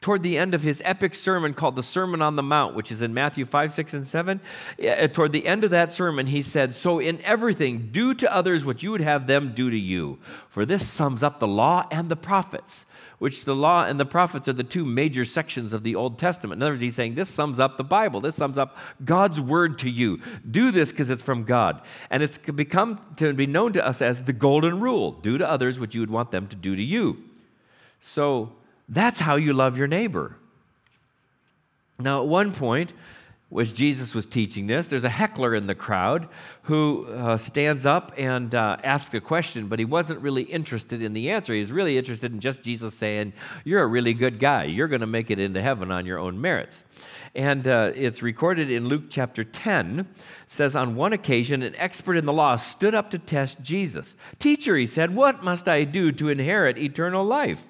toward 0.00 0.22
the 0.22 0.38
end 0.38 0.54
of 0.54 0.62
his 0.62 0.80
epic 0.84 1.14
sermon 1.14 1.52
called 1.52 1.76
the 1.76 1.82
Sermon 1.82 2.22
on 2.22 2.36
the 2.36 2.42
Mount, 2.42 2.74
which 2.74 2.90
is 2.90 3.02
in 3.02 3.12
Matthew 3.12 3.44
5, 3.44 3.72
6, 3.72 3.94
and 3.94 4.06
7, 4.06 4.40
uh, 4.82 5.08
toward 5.08 5.32
the 5.32 5.46
end 5.46 5.62
of 5.62 5.70
that 5.70 5.92
sermon, 5.92 6.26
he 6.26 6.40
said, 6.40 6.74
So 6.74 6.98
in 6.98 7.20
everything, 7.22 7.90
do 7.92 8.14
to 8.14 8.34
others 8.34 8.64
what 8.64 8.82
you 8.82 8.92
would 8.92 9.02
have 9.02 9.26
them 9.26 9.52
do 9.54 9.68
to 9.68 9.78
you. 9.78 10.18
For 10.48 10.64
this 10.64 10.88
sums 10.88 11.22
up 11.22 11.38
the 11.38 11.48
law 11.48 11.86
and 11.90 12.08
the 12.08 12.16
prophets, 12.16 12.86
which 13.20 13.44
the 13.44 13.54
law 13.54 13.84
and 13.84 14.00
the 14.00 14.06
prophets 14.06 14.48
are 14.48 14.54
the 14.54 14.64
two 14.64 14.82
major 14.82 15.26
sections 15.26 15.74
of 15.74 15.82
the 15.82 15.94
Old 15.94 16.18
Testament. 16.18 16.58
In 16.58 16.62
other 16.62 16.72
words, 16.72 16.80
he's 16.80 16.94
saying 16.94 17.16
this 17.16 17.28
sums 17.28 17.60
up 17.60 17.76
the 17.76 17.84
Bible. 17.84 18.22
This 18.22 18.34
sums 18.34 18.56
up 18.56 18.78
God's 19.04 19.38
word 19.38 19.78
to 19.80 19.90
you. 19.90 20.20
Do 20.50 20.70
this 20.70 20.90
because 20.90 21.10
it's 21.10 21.22
from 21.22 21.44
God. 21.44 21.82
And 22.08 22.22
it's 22.22 22.38
become 22.38 22.98
to 23.16 23.34
be 23.34 23.46
known 23.46 23.74
to 23.74 23.86
us 23.86 24.00
as 24.00 24.24
the 24.24 24.32
golden 24.32 24.80
rule 24.80 25.12
do 25.12 25.36
to 25.36 25.48
others 25.48 25.78
what 25.78 25.94
you 25.94 26.00
would 26.00 26.10
want 26.10 26.30
them 26.30 26.46
to 26.48 26.56
do 26.56 26.74
to 26.74 26.82
you. 26.82 27.22
So, 28.00 28.52
that's 28.88 29.20
how 29.20 29.36
you 29.36 29.52
love 29.52 29.76
your 29.76 29.86
neighbor. 29.86 30.36
Now, 31.98 32.22
at 32.22 32.26
one 32.26 32.52
point, 32.52 32.94
as 33.58 33.72
Jesus 33.72 34.14
was 34.14 34.26
teaching 34.26 34.68
this, 34.68 34.86
there's 34.86 35.02
a 35.02 35.08
heckler 35.08 35.56
in 35.56 35.66
the 35.66 35.74
crowd 35.74 36.28
who 36.62 37.06
uh, 37.08 37.36
stands 37.36 37.84
up 37.84 38.12
and 38.16 38.54
uh, 38.54 38.76
asks 38.84 39.12
a 39.14 39.20
question, 39.20 39.66
but 39.66 39.80
he 39.80 39.84
wasn't 39.84 40.20
really 40.20 40.44
interested 40.44 41.02
in 41.02 41.14
the 41.14 41.30
answer. 41.30 41.52
He 41.52 41.60
was 41.60 41.72
really 41.72 41.98
interested 41.98 42.32
in 42.32 42.38
just 42.38 42.62
Jesus 42.62 42.94
saying, 42.94 43.32
You're 43.64 43.82
a 43.82 43.88
really 43.88 44.14
good 44.14 44.38
guy. 44.38 44.64
You're 44.64 44.86
going 44.86 45.00
to 45.00 45.06
make 45.08 45.32
it 45.32 45.40
into 45.40 45.60
heaven 45.60 45.90
on 45.90 46.06
your 46.06 46.18
own 46.18 46.40
merits. 46.40 46.84
And 47.34 47.66
uh, 47.66 47.90
it's 47.96 48.22
recorded 48.22 48.70
in 48.70 48.86
Luke 48.86 49.04
chapter 49.08 49.42
10. 49.42 50.00
It 50.00 50.06
says, 50.46 50.76
On 50.76 50.94
one 50.94 51.12
occasion, 51.12 51.64
an 51.64 51.74
expert 51.74 52.14
in 52.16 52.26
the 52.26 52.32
law 52.32 52.54
stood 52.54 52.94
up 52.94 53.10
to 53.10 53.18
test 53.18 53.62
Jesus. 53.62 54.14
Teacher, 54.38 54.76
he 54.76 54.86
said, 54.86 55.12
What 55.12 55.42
must 55.42 55.66
I 55.66 55.82
do 55.82 56.12
to 56.12 56.28
inherit 56.28 56.78
eternal 56.78 57.24
life? 57.24 57.66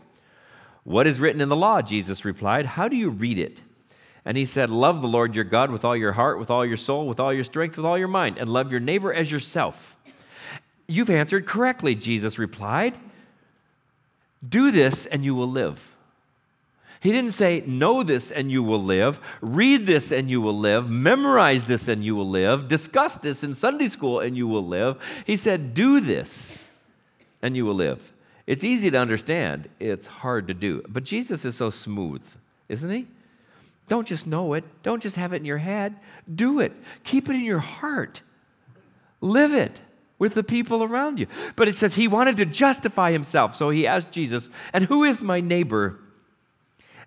What 0.84 1.06
is 1.06 1.20
written 1.20 1.40
in 1.40 1.48
the 1.48 1.56
law? 1.56 1.80
Jesus 1.80 2.24
replied. 2.24 2.66
How 2.66 2.86
do 2.88 2.96
you 2.96 3.08
read 3.08 3.38
it? 3.38 3.62
And 4.24 4.36
he 4.36 4.44
said, 4.44 4.70
Love 4.70 5.00
the 5.00 5.08
Lord 5.08 5.34
your 5.34 5.44
God 5.44 5.70
with 5.70 5.84
all 5.84 5.96
your 5.96 6.12
heart, 6.12 6.38
with 6.38 6.50
all 6.50 6.64
your 6.64 6.76
soul, 6.76 7.06
with 7.06 7.20
all 7.20 7.32
your 7.32 7.44
strength, 7.44 7.76
with 7.76 7.86
all 7.86 7.98
your 7.98 8.08
mind, 8.08 8.38
and 8.38 8.48
love 8.48 8.70
your 8.70 8.80
neighbor 8.80 9.12
as 9.12 9.30
yourself. 9.30 9.96
You've 10.86 11.10
answered 11.10 11.46
correctly, 11.46 11.94
Jesus 11.94 12.38
replied. 12.38 12.96
Do 14.46 14.70
this 14.70 15.06
and 15.06 15.24
you 15.24 15.34
will 15.34 15.50
live. 15.50 15.94
He 17.00 17.12
didn't 17.12 17.32
say, 17.32 17.62
Know 17.66 18.02
this 18.02 18.30
and 18.30 18.50
you 18.50 18.62
will 18.62 18.82
live, 18.82 19.20
read 19.40 19.86
this 19.86 20.12
and 20.12 20.30
you 20.30 20.40
will 20.40 20.56
live, 20.56 20.90
memorize 20.90 21.64
this 21.64 21.88
and 21.88 22.04
you 22.04 22.14
will 22.14 22.28
live, 22.28 22.68
discuss 22.68 23.16
this 23.16 23.42
in 23.42 23.54
Sunday 23.54 23.88
school 23.88 24.20
and 24.20 24.36
you 24.36 24.46
will 24.46 24.66
live. 24.66 24.98
He 25.24 25.36
said, 25.36 25.72
Do 25.72 26.00
this 26.00 26.70
and 27.40 27.56
you 27.56 27.64
will 27.64 27.74
live. 27.74 28.12
It's 28.46 28.64
easy 28.64 28.90
to 28.90 28.98
understand, 28.98 29.68
it's 29.78 30.06
hard 30.06 30.48
to 30.48 30.54
do. 30.54 30.82
But 30.88 31.04
Jesus 31.04 31.44
is 31.44 31.56
so 31.56 31.70
smooth, 31.70 32.22
isn't 32.68 32.90
he? 32.90 33.06
Don't 33.90 34.06
just 34.06 34.24
know 34.24 34.54
it, 34.54 34.62
don't 34.84 35.02
just 35.02 35.16
have 35.16 35.32
it 35.32 35.38
in 35.38 35.44
your 35.44 35.58
head, 35.58 35.96
do 36.32 36.60
it. 36.60 36.72
Keep 37.02 37.28
it 37.28 37.34
in 37.34 37.42
your 37.42 37.58
heart. 37.58 38.22
Live 39.20 39.52
it 39.52 39.80
with 40.16 40.34
the 40.34 40.44
people 40.44 40.84
around 40.84 41.18
you. 41.18 41.26
But 41.56 41.66
it 41.66 41.74
says 41.74 41.96
he 41.96 42.06
wanted 42.06 42.36
to 42.36 42.46
justify 42.46 43.10
himself, 43.10 43.56
so 43.56 43.70
he 43.70 43.88
asked 43.88 44.12
Jesus, 44.12 44.48
And 44.72 44.84
who 44.84 45.02
is 45.02 45.20
my 45.20 45.40
neighbor? 45.40 45.98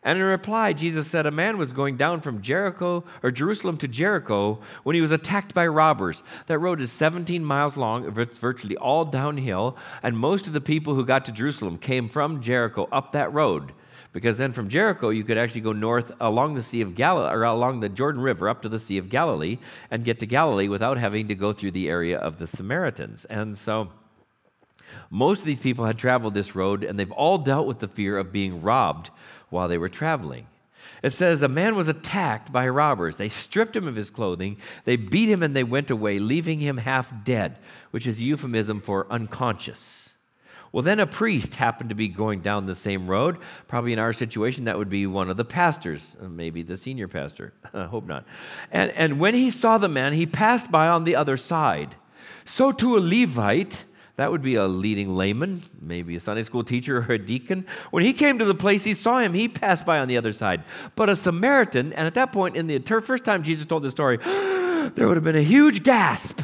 And 0.04 0.20
in 0.20 0.26
reply, 0.26 0.74
Jesus 0.74 1.08
said 1.08 1.26
a 1.26 1.32
man 1.32 1.58
was 1.58 1.72
going 1.72 1.96
down 1.96 2.20
from 2.20 2.42
Jericho 2.42 3.06
or 3.24 3.32
Jerusalem 3.32 3.78
to 3.78 3.88
Jericho 3.88 4.60
when 4.84 4.94
he 4.94 5.02
was 5.02 5.12
attacked 5.12 5.54
by 5.54 5.66
robbers. 5.66 6.22
That 6.48 6.60
road 6.60 6.82
is 6.82 6.92
17 6.92 7.46
miles 7.46 7.78
long, 7.78 8.20
it's 8.20 8.40
virtually 8.40 8.76
all 8.76 9.06
downhill, 9.06 9.78
and 10.04 10.18
most 10.18 10.48
of 10.48 10.54
the 10.54 10.60
people 10.60 10.96
who 10.96 11.06
got 11.06 11.24
to 11.28 11.32
Jerusalem 11.32 11.78
came 11.78 12.10
from 12.10 12.42
Jericho 12.42 12.90
up 12.92 13.14
that 13.14 13.32
road. 13.32 13.72
Because 14.14 14.38
then 14.38 14.54
from 14.54 14.70
Jericho, 14.70 15.10
you 15.10 15.24
could 15.24 15.40
actually 15.40 15.62
go 15.62 15.74
north 15.74 16.14
along 16.22 16.54
the 16.54 16.64
Sea 16.64 16.82
of 16.82 16.94
Galilee, 16.94 17.34
or 17.34 17.44
along 17.44 17.80
the 17.80 17.90
Jordan 17.90 18.22
River 18.22 18.48
up 18.48 18.62
to 18.62 18.70
the 18.70 18.80
Sea 18.80 19.00
of 19.00 19.10
Galilee 19.10 19.58
and 19.90 20.06
get 20.06 20.20
to 20.20 20.28
Galilee 20.28 20.68
without 20.68 21.00
having 21.00 21.28
to 21.28 21.36
go 21.36 21.52
through 21.52 21.72
the 21.72 21.90
area 21.90 22.18
of 22.18 22.38
the 22.38 22.46
Samaritans. 22.46 23.26
And 23.26 23.58
so 23.58 23.90
most 25.10 25.40
of 25.40 25.46
these 25.46 25.60
people 25.60 25.86
had 25.86 25.98
traveled 25.98 26.36
this 26.36 26.56
road, 26.56 26.84
and 26.84 26.98
they've 26.98 27.12
all 27.12 27.40
dealt 27.40 27.68
with 27.68 27.80
the 27.80 27.88
fear 27.88 28.18
of 28.18 28.32
being 28.32 28.62
robbed 28.62 29.10
while 29.50 29.68
they 29.68 29.78
were 29.78 29.90
traveling. 29.90 30.48
It 31.02 31.12
says, 31.12 31.42
A 31.42 31.48
man 31.48 31.76
was 31.76 31.88
attacked 31.88 32.52
by 32.52 32.68
robbers. 32.68 33.18
They 33.18 33.30
stripped 33.30 33.76
him 33.76 33.88
of 33.88 33.96
his 33.96 34.10
clothing, 34.10 34.58
they 34.86 34.96
beat 34.96 35.30
him, 35.30 35.42
and 35.42 35.56
they 35.56 35.64
went 35.64 35.90
away, 35.90 36.20
leaving 36.20 36.60
him 36.60 36.78
half 36.78 37.12
dead, 37.24 37.58
which 37.92 38.06
is 38.06 38.20
a 38.20 38.24
euphemism 38.24 38.80
for 38.80 39.12
unconscious. 39.12 40.03
Well, 40.74 40.82
then 40.82 41.00
a 41.00 41.06
priest 41.06 41.56
happened 41.56 41.90
to 41.90 41.96
be 41.96 42.08
going 42.08 42.42
down 42.42 42.66
the 42.66 42.76
same 42.76 43.08
road. 43.08 43.38
Probably 43.68 43.94
in 43.94 44.00
our 44.00 44.12
situation, 44.12 44.66
that 44.66 44.76
would 44.76 44.90
be 44.90 45.06
one 45.06 45.30
of 45.30 45.38
the 45.38 45.46
pastors, 45.46 46.18
uh, 46.20 46.28
maybe 46.28 46.64
the 46.64 46.78
senior 46.78 47.08
pastor. 47.08 47.54
I 47.74 47.86
hope 47.86 48.08
not. 48.08 48.26
And, 48.72 48.92
and 48.92 49.20
when 49.20 49.36
he 49.36 49.52
saw 49.52 49.78
the 49.78 49.88
man, 49.88 50.14
he 50.14 50.26
passed 50.26 50.72
by 50.72 50.88
on 50.88 51.04
the 51.04 51.16
other 51.16 51.38
side. 51.38 51.96
So 52.44 52.72
to 52.72 52.98
a 52.98 53.00
Levite, 53.00 53.86
that 54.16 54.32
would 54.32 54.42
be 54.42 54.56
a 54.56 54.66
leading 54.66 55.16
layman, 55.16 55.62
maybe 55.80 56.16
a 56.16 56.20
Sunday 56.20 56.42
school 56.42 56.64
teacher 56.64 57.06
or 57.08 57.14
a 57.14 57.20
deacon. 57.20 57.68
When 57.92 58.04
he 58.04 58.12
came 58.12 58.40
to 58.40 58.46
the 58.46 58.56
place, 58.56 58.84
he 58.84 58.96
saw 58.96 59.20
him, 59.20 59.34
he 59.34 59.48
passed 59.48 59.86
by 59.86 60.00
on 60.00 60.08
the 60.08 60.18
other 60.18 60.32
side. 60.32 60.64
But 60.96 61.08
a 61.08 61.16
Samaritan, 61.16 61.94
and 61.94 62.08
at 62.08 62.16
that 62.16 62.32
point, 62.32 62.56
in 62.56 62.66
the 62.66 62.80
first 62.80 63.24
time 63.24 63.44
Jesus 63.44 63.68
told 63.68 63.84
the 63.84 63.92
story, 63.92 64.18
there 64.24 65.08
would 65.08 65.18
have 65.18 65.24
been 65.24 65.36
a 65.36 65.44
huge 65.44 65.84
gasp. 65.84 66.42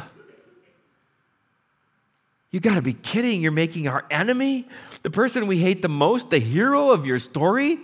You 2.52 2.60
got 2.60 2.76
to 2.76 2.82
be 2.82 2.94
kidding. 2.94 3.42
You're 3.42 3.52
making 3.52 3.88
our 3.88 4.06
enemy, 4.10 4.68
the 5.04 5.12
person 5.12 5.48
we 5.48 5.60
hate 5.60 5.82
the 5.82 5.90
most, 5.90 6.30
the 6.30 6.40
hero 6.40 6.92
of 6.92 7.06
your 7.06 7.20
story? 7.20 7.80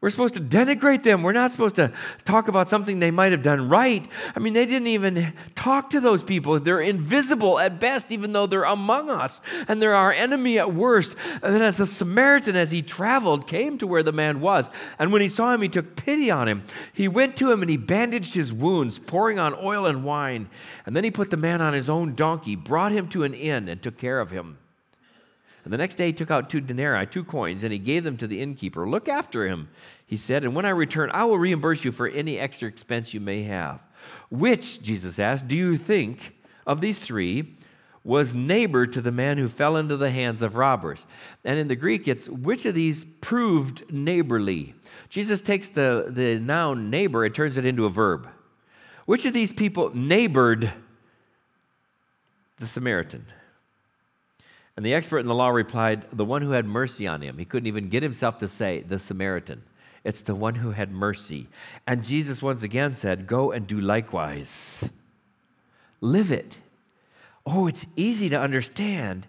We're 0.00 0.08
supposed 0.08 0.32
to 0.32 0.40
denigrate 0.40 1.02
them. 1.02 1.22
We're 1.22 1.32
not 1.32 1.52
supposed 1.52 1.74
to 1.74 1.92
talk 2.24 2.48
about 2.48 2.70
something 2.70 3.00
they 3.00 3.10
might 3.10 3.32
have 3.32 3.42
done 3.42 3.68
right. 3.68 4.06
I 4.34 4.38
mean, 4.38 4.54
they 4.54 4.64
didn't 4.64 4.88
even 4.88 5.34
talk 5.54 5.90
to 5.90 6.00
those 6.00 6.24
people. 6.24 6.58
They're 6.58 6.80
invisible 6.80 7.58
at 7.58 7.78
best, 7.78 8.10
even 8.10 8.32
though 8.32 8.46
they're 8.46 8.64
among 8.64 9.10
us, 9.10 9.42
and 9.68 9.82
they're 9.82 9.94
our 9.94 10.10
enemy 10.10 10.58
at 10.58 10.72
worst. 10.72 11.16
And 11.42 11.54
then, 11.54 11.60
as 11.60 11.80
a 11.80 11.86
Samaritan, 11.86 12.56
as 12.56 12.70
he 12.70 12.80
traveled, 12.80 13.46
came 13.46 13.76
to 13.76 13.86
where 13.86 14.02
the 14.02 14.10
man 14.10 14.40
was, 14.40 14.70
and 14.98 15.12
when 15.12 15.20
he 15.20 15.28
saw 15.28 15.52
him, 15.52 15.60
he 15.60 15.68
took 15.68 15.96
pity 15.96 16.30
on 16.30 16.48
him. 16.48 16.62
He 16.94 17.06
went 17.06 17.36
to 17.36 17.52
him 17.52 17.60
and 17.60 17.70
he 17.70 17.76
bandaged 17.76 18.34
his 18.34 18.54
wounds, 18.54 18.98
pouring 18.98 19.38
on 19.38 19.54
oil 19.54 19.84
and 19.84 20.02
wine. 20.02 20.48
And 20.86 20.96
then 20.96 21.04
he 21.04 21.10
put 21.10 21.30
the 21.30 21.36
man 21.36 21.60
on 21.60 21.74
his 21.74 21.90
own 21.90 22.14
donkey, 22.14 22.56
brought 22.56 22.92
him 22.92 23.06
to 23.08 23.24
an 23.24 23.34
inn, 23.34 23.68
and 23.68 23.82
took 23.82 23.98
care 23.98 24.20
of 24.20 24.30
him. 24.30 24.56
And 25.64 25.72
the 25.72 25.78
next 25.78 25.96
day 25.96 26.06
he 26.06 26.12
took 26.12 26.30
out 26.30 26.48
two 26.48 26.60
denarii, 26.60 27.06
two 27.06 27.24
coins, 27.24 27.64
and 27.64 27.72
he 27.72 27.78
gave 27.78 28.04
them 28.04 28.16
to 28.16 28.26
the 28.26 28.40
innkeeper. 28.40 28.88
Look 28.88 29.08
after 29.08 29.46
him, 29.46 29.68
he 30.06 30.16
said, 30.16 30.42
and 30.42 30.54
when 30.54 30.64
I 30.64 30.70
return, 30.70 31.10
I 31.12 31.24
will 31.24 31.38
reimburse 31.38 31.84
you 31.84 31.92
for 31.92 32.08
any 32.08 32.38
extra 32.38 32.68
expense 32.68 33.12
you 33.12 33.20
may 33.20 33.42
have. 33.42 33.84
Which, 34.30 34.82
Jesus 34.82 35.18
asked, 35.18 35.48
do 35.48 35.56
you 35.56 35.76
think 35.76 36.36
of 36.66 36.80
these 36.80 36.98
three 36.98 37.56
was 38.02 38.34
neighbor 38.34 38.86
to 38.86 39.00
the 39.02 39.12
man 39.12 39.36
who 39.36 39.48
fell 39.48 39.76
into 39.76 39.96
the 39.96 40.10
hands 40.10 40.40
of 40.40 40.56
robbers? 40.56 41.06
And 41.44 41.58
in 41.58 41.68
the 41.68 41.76
Greek, 41.76 42.08
it's 42.08 42.28
which 42.28 42.64
of 42.64 42.74
these 42.74 43.04
proved 43.20 43.92
neighborly? 43.92 44.74
Jesus 45.10 45.42
takes 45.42 45.68
the, 45.68 46.06
the 46.08 46.38
noun 46.38 46.88
neighbor 46.88 47.24
and 47.24 47.34
turns 47.34 47.58
it 47.58 47.66
into 47.66 47.84
a 47.84 47.90
verb. 47.90 48.28
Which 49.04 49.26
of 49.26 49.34
these 49.34 49.52
people 49.52 49.94
neighbored 49.94 50.72
the 52.58 52.66
Samaritan? 52.66 53.26
And 54.76 54.86
the 54.86 54.94
expert 54.94 55.18
in 55.18 55.26
the 55.26 55.34
law 55.34 55.48
replied, 55.48 56.04
The 56.12 56.24
one 56.24 56.42
who 56.42 56.52
had 56.52 56.66
mercy 56.66 57.06
on 57.06 57.22
him. 57.22 57.38
He 57.38 57.44
couldn't 57.44 57.66
even 57.66 57.88
get 57.88 58.02
himself 58.02 58.38
to 58.38 58.48
say, 58.48 58.80
The 58.80 58.98
Samaritan. 58.98 59.62
It's 60.04 60.22
the 60.22 60.34
one 60.34 60.56
who 60.56 60.70
had 60.70 60.90
mercy. 60.90 61.48
And 61.86 62.04
Jesus 62.04 62.42
once 62.42 62.62
again 62.62 62.94
said, 62.94 63.26
Go 63.26 63.52
and 63.52 63.66
do 63.66 63.78
likewise. 63.78 64.88
Live 66.00 66.30
it. 66.30 66.58
Oh, 67.44 67.66
it's 67.66 67.86
easy 67.96 68.28
to 68.30 68.40
understand 68.40 69.26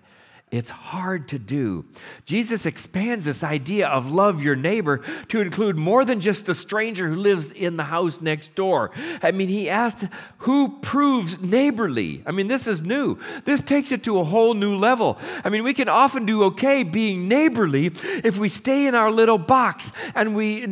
it's 0.51 0.69
hard 0.69 1.29
to 1.29 1.39
do. 1.39 1.85
Jesus 2.25 2.65
expands 2.65 3.23
this 3.23 3.41
idea 3.41 3.87
of 3.87 4.11
love 4.11 4.43
your 4.43 4.57
neighbor 4.57 5.01
to 5.29 5.39
include 5.39 5.77
more 5.77 6.03
than 6.03 6.19
just 6.19 6.45
the 6.45 6.53
stranger 6.53 7.07
who 7.07 7.15
lives 7.15 7.51
in 7.51 7.77
the 7.77 7.85
house 7.85 8.19
next 8.19 8.53
door. 8.53 8.91
I 9.23 9.31
mean, 9.31 9.47
he 9.47 9.69
asked, 9.69 10.09
Who 10.39 10.77
proves 10.81 11.39
neighborly? 11.39 12.21
I 12.25 12.31
mean, 12.31 12.49
this 12.49 12.67
is 12.67 12.81
new. 12.81 13.17
This 13.45 13.61
takes 13.61 13.93
it 13.93 14.03
to 14.03 14.19
a 14.19 14.25
whole 14.25 14.53
new 14.53 14.75
level. 14.75 15.17
I 15.45 15.47
mean, 15.47 15.63
we 15.63 15.73
can 15.73 15.87
often 15.87 16.25
do 16.25 16.43
okay 16.43 16.83
being 16.83 17.29
neighborly 17.29 17.85
if 17.85 18.37
we 18.37 18.49
stay 18.49 18.87
in 18.87 18.93
our 18.93 19.09
little 19.09 19.37
box 19.37 19.93
and 20.15 20.35
we 20.35 20.67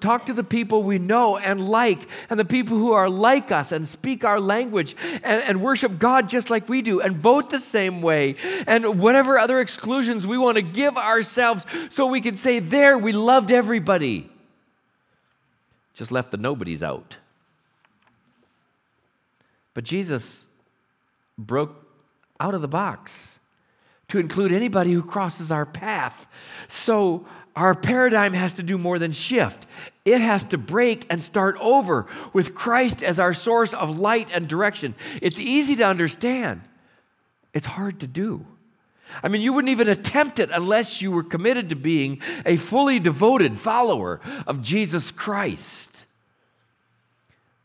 talk 0.00 0.24
to 0.26 0.32
the 0.32 0.44
people 0.44 0.82
we 0.82 0.98
know 0.98 1.36
and 1.36 1.68
like, 1.68 2.08
and 2.30 2.40
the 2.40 2.46
people 2.46 2.78
who 2.78 2.92
are 2.92 3.10
like 3.10 3.52
us 3.52 3.70
and 3.70 3.86
speak 3.86 4.24
our 4.24 4.40
language 4.40 4.96
and, 5.22 5.42
and 5.42 5.60
worship 5.60 5.98
God 5.98 6.26
just 6.30 6.48
like 6.48 6.70
we 6.70 6.80
do 6.80 7.02
and 7.02 7.18
vote 7.18 7.50
the 7.50 7.60
same 7.60 8.00
way. 8.00 8.36
And 8.66 8.98
whatever 9.10 9.40
other 9.40 9.60
exclusions 9.60 10.24
we 10.24 10.38
want 10.38 10.54
to 10.54 10.62
give 10.62 10.96
ourselves 10.96 11.66
so 11.88 12.06
we 12.06 12.20
can 12.20 12.36
say, 12.36 12.60
There, 12.60 12.96
we 12.96 13.10
loved 13.10 13.50
everybody. 13.50 14.30
Just 15.94 16.12
left 16.12 16.30
the 16.30 16.36
nobodies 16.36 16.84
out. 16.84 17.16
But 19.74 19.82
Jesus 19.82 20.46
broke 21.36 21.74
out 22.38 22.54
of 22.54 22.62
the 22.62 22.68
box 22.68 23.40
to 24.06 24.20
include 24.20 24.52
anybody 24.52 24.92
who 24.92 25.02
crosses 25.02 25.50
our 25.50 25.66
path. 25.66 26.28
So 26.68 27.26
our 27.56 27.74
paradigm 27.74 28.32
has 28.34 28.54
to 28.54 28.62
do 28.62 28.78
more 28.78 29.00
than 29.00 29.10
shift. 29.10 29.66
It 30.04 30.20
has 30.20 30.44
to 30.44 30.56
break 30.56 31.04
and 31.10 31.20
start 31.20 31.56
over 31.60 32.06
with 32.32 32.54
Christ 32.54 33.02
as 33.02 33.18
our 33.18 33.34
source 33.34 33.74
of 33.74 33.98
light 33.98 34.30
and 34.32 34.46
direction. 34.46 34.94
It's 35.20 35.40
easy 35.40 35.74
to 35.74 35.84
understand, 35.84 36.60
it's 37.52 37.66
hard 37.66 37.98
to 38.00 38.06
do. 38.06 38.46
I 39.22 39.28
mean, 39.28 39.42
you 39.42 39.52
wouldn't 39.52 39.70
even 39.70 39.88
attempt 39.88 40.38
it 40.38 40.50
unless 40.52 41.02
you 41.02 41.10
were 41.10 41.22
committed 41.22 41.68
to 41.68 41.76
being 41.76 42.20
a 42.44 42.56
fully 42.56 42.98
devoted 42.98 43.58
follower 43.58 44.20
of 44.46 44.62
Jesus 44.62 45.10
Christ. 45.10 46.06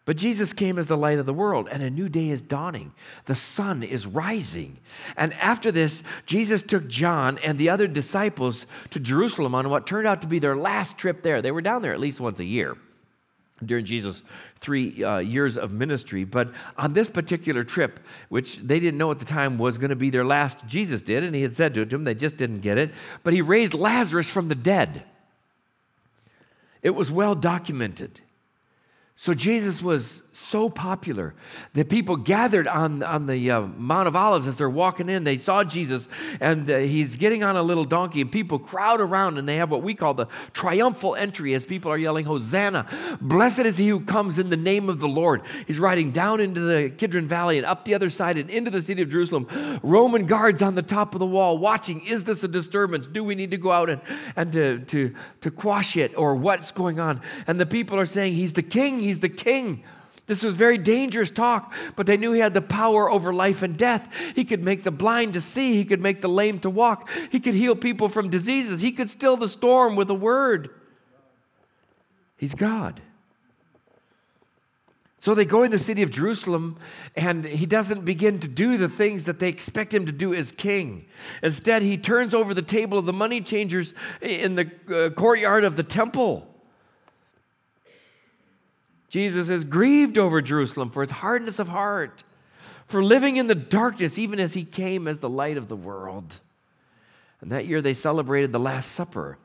But 0.06 0.18
Jesus 0.18 0.54
came 0.54 0.78
as 0.78 0.86
the 0.86 0.98
light 0.98 1.18
of 1.18 1.26
the 1.26 1.34
world, 1.34 1.68
and 1.72 1.82
a 1.82 1.90
new 1.90 2.10
day 2.10 2.30
is 2.30 2.44
dawning. 2.44 2.94
The 3.26 3.34
sun 3.34 3.82
is 3.82 4.06
rising. 4.06 4.78
And 5.18 5.34
after 5.34 5.72
this, 5.72 6.04
Jesus 6.28 6.62
took 6.62 6.88
John 6.88 7.40
and 7.40 7.58
the 7.58 7.70
other 7.70 7.88
disciples 7.88 8.68
to 8.92 9.00
Jerusalem 9.00 9.56
on 9.56 9.70
what 9.70 9.88
turned 9.88 10.06
out 10.06 10.22
to 10.22 10.28
be 10.28 10.38
their 10.38 10.56
last 10.56 11.00
trip 11.00 11.24
there. 11.24 11.42
They 11.42 11.52
were 11.52 11.62
down 11.62 11.82
there 11.82 11.94
at 11.94 12.00
least 12.00 12.20
once 12.20 12.40
a 12.40 12.46
year 12.46 12.78
during 13.64 13.86
Jesus' 13.86 14.22
three 14.60 15.04
uh, 15.04 15.20
years 15.20 15.58
of 15.58 15.72
ministry. 15.72 16.24
But 16.26 16.52
on 16.78 16.94
this 16.94 17.10
particular 17.10 17.64
trip, 17.64 18.00
which 18.30 18.58
they 18.58 18.80
didn't 18.80 18.98
know 18.98 19.12
at 19.12 19.20
the 19.20 19.26
time 19.26 19.58
was 19.58 19.78
going 19.78 19.92
to 19.92 19.96
be 19.96 20.10
their 20.10 20.26
last, 20.26 20.66
Jesus 20.68 21.02
did, 21.02 21.24
and 21.24 21.34
he 21.36 21.42
had 21.42 21.54
said 21.54 21.74
to 21.76 21.86
them, 21.86 22.04
they 22.04 22.16
just 22.16 22.38
didn't 22.38 22.60
get 22.60 22.78
it. 22.78 22.92
But 23.24 23.34
he 23.34 23.42
raised 23.42 23.74
Lazarus 23.74 24.30
from 24.30 24.50
the 24.50 24.56
dead. 24.56 25.04
It 26.82 26.92
was 26.92 27.12
well 27.12 27.34
documented. 27.34 28.20
So 29.18 29.34
Jesus 29.34 29.82
was 29.82 30.22
so 30.34 30.70
popular 30.70 31.34
that 31.74 31.90
people 31.90 32.18
gathered 32.18 32.68
on, 32.68 33.02
on 33.02 33.26
the 33.28 33.50
uh, 33.50 33.62
Mount 33.62 34.10
of 34.10 34.16
Olives 34.16 34.46
as 34.46 34.58
they're 34.58 34.70
walking 34.70 35.08
in. 35.08 35.24
They 35.24 35.38
saw 35.38 35.64
Jesus 35.64 36.10
and 36.42 36.70
uh, 36.70 36.80
he's 36.80 37.16
getting 37.16 37.42
on 37.42 37.56
a 37.56 37.64
little 37.64 37.86
donkey, 37.86 38.20
and 38.20 38.30
people 38.30 38.60
crowd 38.60 39.00
around 39.00 39.38
and 39.38 39.48
they 39.48 39.56
have 39.56 39.72
what 39.72 39.82
we 39.82 39.94
call 39.94 40.14
the 40.14 40.28
triumphal 40.52 41.16
entry 41.16 41.54
as 41.54 41.64
people 41.64 41.92
are 41.92 41.98
yelling, 41.98 42.26
Hosanna! 42.26 42.88
Blessed 43.22 43.60
is 43.60 43.78
he 43.78 43.88
who 43.88 44.02
comes 44.02 44.38
in 44.38 44.50
the 44.50 44.58
name 44.58 44.90
of 44.90 45.00
the 45.00 45.08
Lord. 45.08 45.42
He's 45.66 45.80
riding 45.80 46.12
down 46.12 46.42
into 46.42 46.60
the 46.60 46.90
Kidron 46.90 47.26
Valley 47.26 47.58
and 47.58 47.66
up 47.66 47.86
the 47.86 47.94
other 47.94 48.10
side 48.10 48.38
and 48.38 48.50
into 48.50 48.70
the 48.70 48.82
city 48.82 49.02
of 49.02 49.10
Jerusalem. 49.10 49.48
Roman 49.82 50.26
guards 50.26 50.62
on 50.62 50.76
the 50.76 50.82
top 50.82 51.16
of 51.16 51.20
the 51.20 51.26
wall 51.26 51.58
watching. 51.58 52.06
Is 52.06 52.26
this 52.26 52.44
a 52.44 52.50
disturbance? 52.50 53.08
Do 53.08 53.24
we 53.24 53.36
need 53.36 53.52
to 53.52 53.58
go 53.58 53.72
out 53.72 53.90
and, 53.90 54.02
and 54.36 54.52
to, 54.52 54.80
to, 54.80 55.16
to 55.42 55.52
quash 55.52 55.96
it 55.96 56.18
or 56.18 56.36
what's 56.36 56.72
going 56.72 57.00
on? 57.00 57.22
And 57.48 57.60
the 57.60 57.66
people 57.66 57.98
are 57.98 58.06
saying, 58.06 58.34
He's 58.34 58.54
the 58.54 58.64
king, 58.64 59.00
he's 59.06 59.20
the 59.20 59.30
king. 59.30 59.84
This 60.28 60.44
was 60.44 60.56
very 60.56 60.78
dangerous 60.78 61.30
talk, 61.30 61.72
but 61.96 62.08
they 62.08 62.18
knew 62.18 62.32
he 62.32 62.40
had 62.40 62.56
the 62.56 62.62
power 62.62 63.10
over 63.10 63.32
life 63.32 63.62
and 63.62 63.78
death. 63.78 64.10
He 64.34 64.44
could 64.44 64.64
make 64.64 64.84
the 64.84 64.92
blind 64.92 65.34
to 65.34 65.42
see, 65.42 65.76
he 65.76 65.86
could 65.86 66.02
make 66.02 66.22
the 66.22 66.30
lame 66.30 66.60
to 66.60 66.70
walk, 66.70 67.10
he 67.32 67.40
could 67.40 67.54
heal 67.54 67.76
people 67.76 68.10
from 68.10 68.30
diseases, 68.30 68.82
he 68.82 68.92
could 68.92 69.10
still 69.10 69.38
the 69.38 69.48
storm 69.48 69.96
with 69.96 70.10
a 70.10 70.16
word. 70.16 70.72
He's 72.38 72.56
God. 72.56 73.02
So 75.20 75.34
they 75.34 75.46
go 75.46 75.64
in 75.64 75.72
the 75.72 75.80
city 75.80 76.04
of 76.04 76.12
Jerusalem, 76.12 76.78
and 77.16 77.46
he 77.46 77.66
doesn't 77.66 78.06
begin 78.06 78.40
to 78.42 78.48
do 78.48 78.78
the 78.78 78.90
things 78.90 79.24
that 79.24 79.40
they 79.40 79.50
expect 79.50 79.92
him 79.92 80.06
to 80.06 80.12
do 80.12 80.36
as 80.36 80.52
king. 80.52 81.06
Instead, 81.42 81.82
he 81.82 81.98
turns 81.98 82.36
over 82.36 82.54
the 82.54 82.62
table 82.62 83.00
of 83.00 83.06
the 83.06 83.14
money 83.14 83.42
changers 83.42 83.94
in 84.22 84.56
the 84.56 84.70
uh, 84.88 85.10
courtyard 85.12 85.64
of 85.64 85.78
the 85.78 85.84
temple. 85.84 86.55
Jesus 89.16 89.50
is 89.50 89.64
grieved 89.64 90.18
over 90.18 90.42
Jerusalem 90.42 90.90
for 90.90 91.02
its 91.02 91.14
hardness 91.14 91.58
of 91.58 91.70
heart, 91.70 92.26
for 92.86 93.02
living 93.02 93.38
in 93.38 93.48
the 93.48 93.56
darkness, 93.56 94.20
even 94.20 94.42
as 94.42 94.56
he 94.56 94.66
came 94.66 95.08
as 95.08 95.20
the 95.20 95.30
light 95.30 95.56
of 95.56 95.70
the 95.70 95.76
world. 95.78 96.42
And 97.40 97.50
that 97.54 97.66
year 97.66 97.82
they 97.82 97.94
celebrated 97.94 98.52
the 98.52 98.60
Last 98.60 98.92
Supper 98.92 99.38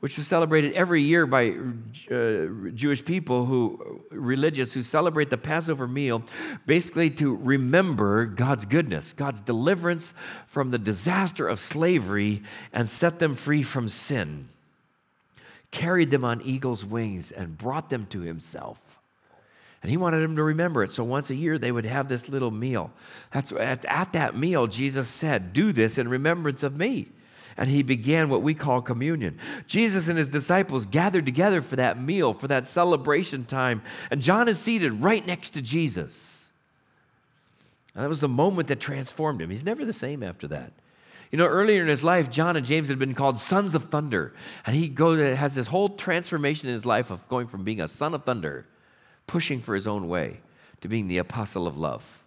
which 0.00 0.18
was 0.18 0.26
celebrated 0.28 0.74
every 0.74 1.02
year 1.02 1.26
by 1.26 1.48
uh, 1.48 2.46
Jewish 2.74 3.02
people 3.02 3.46
who 3.46 4.04
religious 4.10 4.74
who 4.74 4.82
celebrate 4.82 5.30
the 5.30 5.38
Passover 5.38 5.88
meal 5.88 6.22
basically 6.66 7.08
to 7.10 7.34
remember 7.34 8.26
God's 8.26 8.64
goodness, 8.64 9.12
God's 9.12 9.40
deliverance 9.40 10.12
from 10.46 10.70
the 10.70 10.78
disaster 10.78 11.48
of 11.48 11.58
slavery 11.58 12.42
and 12.72 12.90
set 12.90 13.18
them 13.20 13.34
free 13.34 13.62
from 13.62 13.88
sin. 13.88 14.50
Carried 15.70 16.10
them 16.10 16.24
on 16.24 16.42
eagle's 16.42 16.84
wings 16.84 17.32
and 17.32 17.58
brought 17.58 17.90
them 17.90 18.06
to 18.10 18.20
himself. 18.20 18.87
And 19.82 19.90
he 19.90 19.96
wanted 19.96 20.20
them 20.20 20.36
to 20.36 20.42
remember 20.42 20.82
it. 20.82 20.92
So 20.92 21.04
once 21.04 21.30
a 21.30 21.36
year, 21.36 21.56
they 21.56 21.70
would 21.70 21.84
have 21.84 22.08
this 22.08 22.28
little 22.28 22.50
meal. 22.50 22.90
That's, 23.30 23.52
at, 23.52 23.84
at 23.84 24.12
that 24.12 24.36
meal, 24.36 24.66
Jesus 24.66 25.08
said, 25.08 25.52
Do 25.52 25.72
this 25.72 25.98
in 25.98 26.08
remembrance 26.08 26.62
of 26.62 26.76
me 26.76 27.08
and 27.58 27.68
he 27.68 27.82
began 27.82 28.28
what 28.28 28.40
we 28.40 28.54
call 28.54 28.80
communion. 28.80 29.36
Jesus 29.66 30.06
and 30.06 30.16
his 30.16 30.28
disciples 30.28 30.86
gathered 30.86 31.26
together 31.26 31.60
for 31.60 31.74
that 31.76 32.00
meal, 32.00 32.32
for 32.32 32.46
that 32.46 32.68
celebration 32.68 33.44
time, 33.44 33.82
and 34.12 34.22
John 34.22 34.48
is 34.48 34.60
seated 34.60 35.02
right 35.02 35.26
next 35.26 35.50
to 35.50 35.60
Jesus. 35.60 36.50
And 37.94 38.04
that 38.04 38.08
was 38.08 38.20
the 38.20 38.28
moment 38.28 38.68
that 38.68 38.78
transformed 38.78 39.42
him. 39.42 39.50
He's 39.50 39.64
never 39.64 39.84
the 39.84 39.92
same 39.92 40.22
after 40.22 40.46
that. 40.48 40.72
You 41.32 41.38
know, 41.38 41.46
earlier 41.46 41.82
in 41.82 41.88
his 41.88 42.04
life, 42.04 42.30
John 42.30 42.56
and 42.56 42.64
James 42.64 42.88
had 42.88 42.98
been 42.98 43.14
called 43.14 43.40
sons 43.40 43.74
of 43.74 43.86
thunder. 43.86 44.32
And 44.64 44.76
he 44.76 44.88
goes, 44.88 45.36
has 45.36 45.56
this 45.56 45.66
whole 45.66 45.90
transformation 45.90 46.68
in 46.68 46.74
his 46.74 46.86
life 46.86 47.10
of 47.10 47.28
going 47.28 47.48
from 47.48 47.64
being 47.64 47.80
a 47.80 47.88
son 47.88 48.14
of 48.14 48.24
thunder, 48.24 48.66
pushing 49.28 49.60
for 49.60 49.76
his 49.76 49.86
own 49.86 50.08
way, 50.08 50.40
to 50.80 50.88
being 50.88 51.06
the 51.06 51.18
apostle 51.18 51.68
of 51.68 51.76
love. 51.76 52.20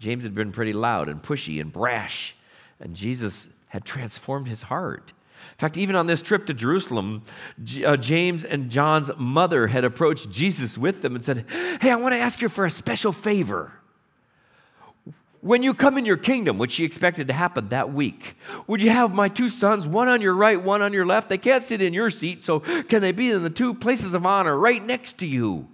James 0.00 0.24
had 0.24 0.34
been 0.34 0.50
pretty 0.50 0.72
loud 0.72 1.08
and 1.08 1.22
pushy 1.22 1.60
and 1.60 1.72
brash. 1.72 2.34
And 2.80 2.96
Jesus 2.96 3.50
had 3.68 3.84
transformed 3.84 4.48
his 4.48 4.62
heart. 4.62 5.12
In 5.52 5.56
fact, 5.58 5.76
even 5.76 5.94
on 5.94 6.06
this 6.06 6.22
trip 6.22 6.46
to 6.46 6.54
Jerusalem, 6.54 7.22
uh, 7.84 7.96
James 7.96 8.44
and 8.44 8.70
John's 8.70 9.10
mother 9.16 9.68
had 9.68 9.84
approached 9.84 10.30
Jesus 10.30 10.76
with 10.76 11.02
them 11.02 11.14
and 11.14 11.24
said, 11.24 11.44
Hey, 11.80 11.90
I 11.90 11.96
want 11.96 12.14
to 12.14 12.18
ask 12.18 12.40
you 12.40 12.48
for 12.48 12.64
a 12.64 12.70
special 12.70 13.12
favor. 13.12 13.72
When 15.42 15.62
you 15.62 15.72
come 15.72 15.96
in 15.96 16.04
your 16.04 16.18
kingdom, 16.18 16.58
which 16.58 16.72
she 16.72 16.84
expected 16.84 17.28
to 17.28 17.32
happen 17.32 17.68
that 17.68 17.92
week, 17.92 18.36
would 18.66 18.82
you 18.82 18.90
have 18.90 19.14
my 19.14 19.28
two 19.28 19.48
sons, 19.48 19.88
one 19.88 20.08
on 20.08 20.20
your 20.20 20.34
right, 20.34 20.62
one 20.62 20.82
on 20.82 20.92
your 20.92 21.06
left? 21.06 21.30
They 21.30 21.38
can't 21.38 21.64
sit 21.64 21.80
in 21.80 21.94
your 21.94 22.10
seat, 22.10 22.44
so 22.44 22.60
can 22.60 23.00
they 23.00 23.12
be 23.12 23.30
in 23.30 23.42
the 23.42 23.48
two 23.48 23.72
places 23.72 24.12
of 24.12 24.26
honor 24.26 24.58
right 24.58 24.82
next 24.82 25.14
to 25.20 25.26
you? 25.26 25.68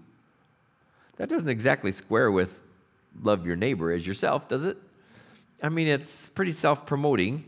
That 1.16 1.28
doesn't 1.28 1.48
exactly 1.48 1.92
square 1.92 2.30
with 2.30 2.60
love 3.22 3.46
your 3.46 3.56
neighbor 3.56 3.90
as 3.92 4.06
yourself, 4.06 4.48
does 4.48 4.64
it? 4.64 4.76
I 5.62 5.68
mean, 5.68 5.88
it's 5.88 6.28
pretty 6.30 6.52
self 6.52 6.86
promoting. 6.86 7.44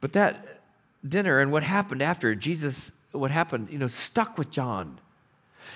But 0.00 0.12
that 0.12 0.60
dinner 1.06 1.40
and 1.40 1.50
what 1.50 1.62
happened 1.62 2.02
after, 2.02 2.34
Jesus, 2.34 2.92
what 3.12 3.30
happened, 3.30 3.68
you 3.70 3.78
know, 3.78 3.86
stuck 3.86 4.38
with 4.38 4.50
John. 4.50 5.00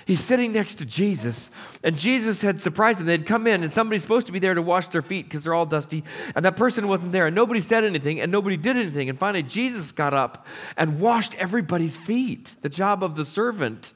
He's 0.05 0.21
sitting 0.21 0.51
next 0.53 0.75
to 0.75 0.85
Jesus, 0.85 1.49
and 1.83 1.97
Jesus 1.97 2.41
had 2.41 2.59
surprised 2.59 2.99
them. 2.99 3.05
They'd 3.05 3.27
come 3.27 3.45
in, 3.45 3.63
and 3.63 3.71
somebody's 3.71 4.01
supposed 4.01 4.25
to 4.25 4.31
be 4.31 4.39
there 4.39 4.53
to 4.53 4.61
wash 4.61 4.87
their 4.87 5.03
feet 5.03 5.25
because 5.25 5.43
they're 5.43 5.53
all 5.53 5.67
dusty, 5.67 6.03
and 6.35 6.43
that 6.45 6.55
person 6.55 6.87
wasn't 6.87 7.11
there, 7.11 7.27
and 7.27 7.35
nobody 7.35 7.61
said 7.61 7.83
anything, 7.83 8.19
and 8.19 8.31
nobody 8.31 8.57
did 8.57 8.75
anything. 8.75 9.07
And 9.07 9.19
finally, 9.19 9.43
Jesus 9.43 9.91
got 9.91 10.13
up 10.13 10.47
and 10.77 10.99
washed 10.99 11.35
everybody's 11.35 11.95
feet, 11.95 12.55
the 12.61 12.69
job 12.69 13.03
of 13.03 13.15
the 13.15 13.23
servant. 13.23 13.93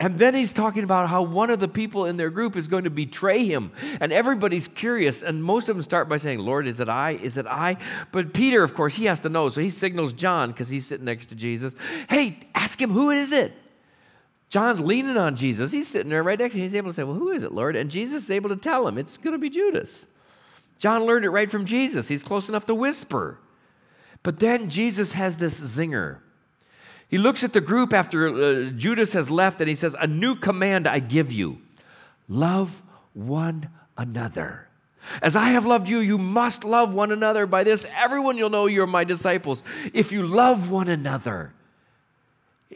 And 0.00 0.18
then 0.18 0.34
he's 0.34 0.54
talking 0.54 0.82
about 0.82 1.10
how 1.10 1.20
one 1.20 1.50
of 1.50 1.60
the 1.60 1.68
people 1.68 2.06
in 2.06 2.16
their 2.16 2.30
group 2.30 2.56
is 2.56 2.68
going 2.68 2.84
to 2.84 2.90
betray 2.90 3.44
him. 3.44 3.70
And 4.00 4.12
everybody's 4.12 4.66
curious. 4.66 5.22
And 5.22 5.44
most 5.44 5.68
of 5.68 5.76
them 5.76 5.82
start 5.82 6.08
by 6.08 6.16
saying, 6.16 6.38
Lord, 6.38 6.66
is 6.66 6.80
it 6.80 6.88
I? 6.88 7.12
Is 7.12 7.36
it 7.36 7.46
I? 7.46 7.76
But 8.10 8.32
Peter, 8.32 8.64
of 8.64 8.74
course, 8.74 8.94
he 8.94 9.04
has 9.04 9.20
to 9.20 9.28
know. 9.28 9.50
So 9.50 9.60
he 9.60 9.68
signals 9.68 10.14
John 10.14 10.52
because 10.52 10.70
he's 10.70 10.86
sitting 10.86 11.04
next 11.04 11.26
to 11.26 11.34
Jesus. 11.34 11.74
Hey, 12.08 12.38
ask 12.54 12.80
him, 12.80 12.90
who 12.90 13.10
is 13.10 13.30
it? 13.30 13.52
John's 14.48 14.80
leaning 14.80 15.18
on 15.18 15.36
Jesus. 15.36 15.70
He's 15.70 15.86
sitting 15.86 16.08
there 16.08 16.22
right 16.22 16.38
next 16.38 16.54
to 16.54 16.58
him. 16.58 16.64
He's 16.64 16.74
able 16.74 16.90
to 16.90 16.94
say, 16.94 17.04
Well, 17.04 17.14
who 17.14 17.30
is 17.30 17.44
it, 17.44 17.52
Lord? 17.52 17.76
And 17.76 17.88
Jesus 17.88 18.24
is 18.24 18.30
able 18.30 18.48
to 18.48 18.56
tell 18.56 18.88
him, 18.88 18.98
It's 18.98 19.16
going 19.16 19.32
to 19.32 19.38
be 19.38 19.48
Judas. 19.48 20.06
John 20.78 21.04
learned 21.04 21.24
it 21.24 21.30
right 21.30 21.48
from 21.48 21.66
Jesus. 21.66 22.08
He's 22.08 22.24
close 22.24 22.48
enough 22.48 22.66
to 22.66 22.74
whisper. 22.74 23.38
But 24.24 24.40
then 24.40 24.68
Jesus 24.68 25.12
has 25.12 25.36
this 25.36 25.60
zinger. 25.60 26.18
He 27.10 27.18
looks 27.18 27.42
at 27.42 27.52
the 27.52 27.60
group 27.60 27.92
after 27.92 28.28
uh, 28.28 28.70
Judas 28.70 29.12
has 29.14 29.30
left 29.32 29.60
and 29.60 29.68
he 29.68 29.74
says, 29.74 29.96
A 29.98 30.06
new 30.06 30.36
command 30.36 30.86
I 30.86 31.00
give 31.00 31.32
you 31.32 31.58
love 32.28 32.82
one 33.14 33.68
another. 33.98 34.68
As 35.20 35.34
I 35.34 35.48
have 35.48 35.66
loved 35.66 35.88
you, 35.88 35.98
you 35.98 36.18
must 36.18 36.62
love 36.62 36.94
one 36.94 37.10
another. 37.10 37.46
By 37.46 37.64
this, 37.64 37.84
everyone 37.96 38.38
you'll 38.38 38.50
know 38.50 38.66
you're 38.66 38.86
my 38.86 39.02
disciples 39.02 39.64
if 39.92 40.12
you 40.12 40.24
love 40.24 40.70
one 40.70 40.88
another. 40.88 41.52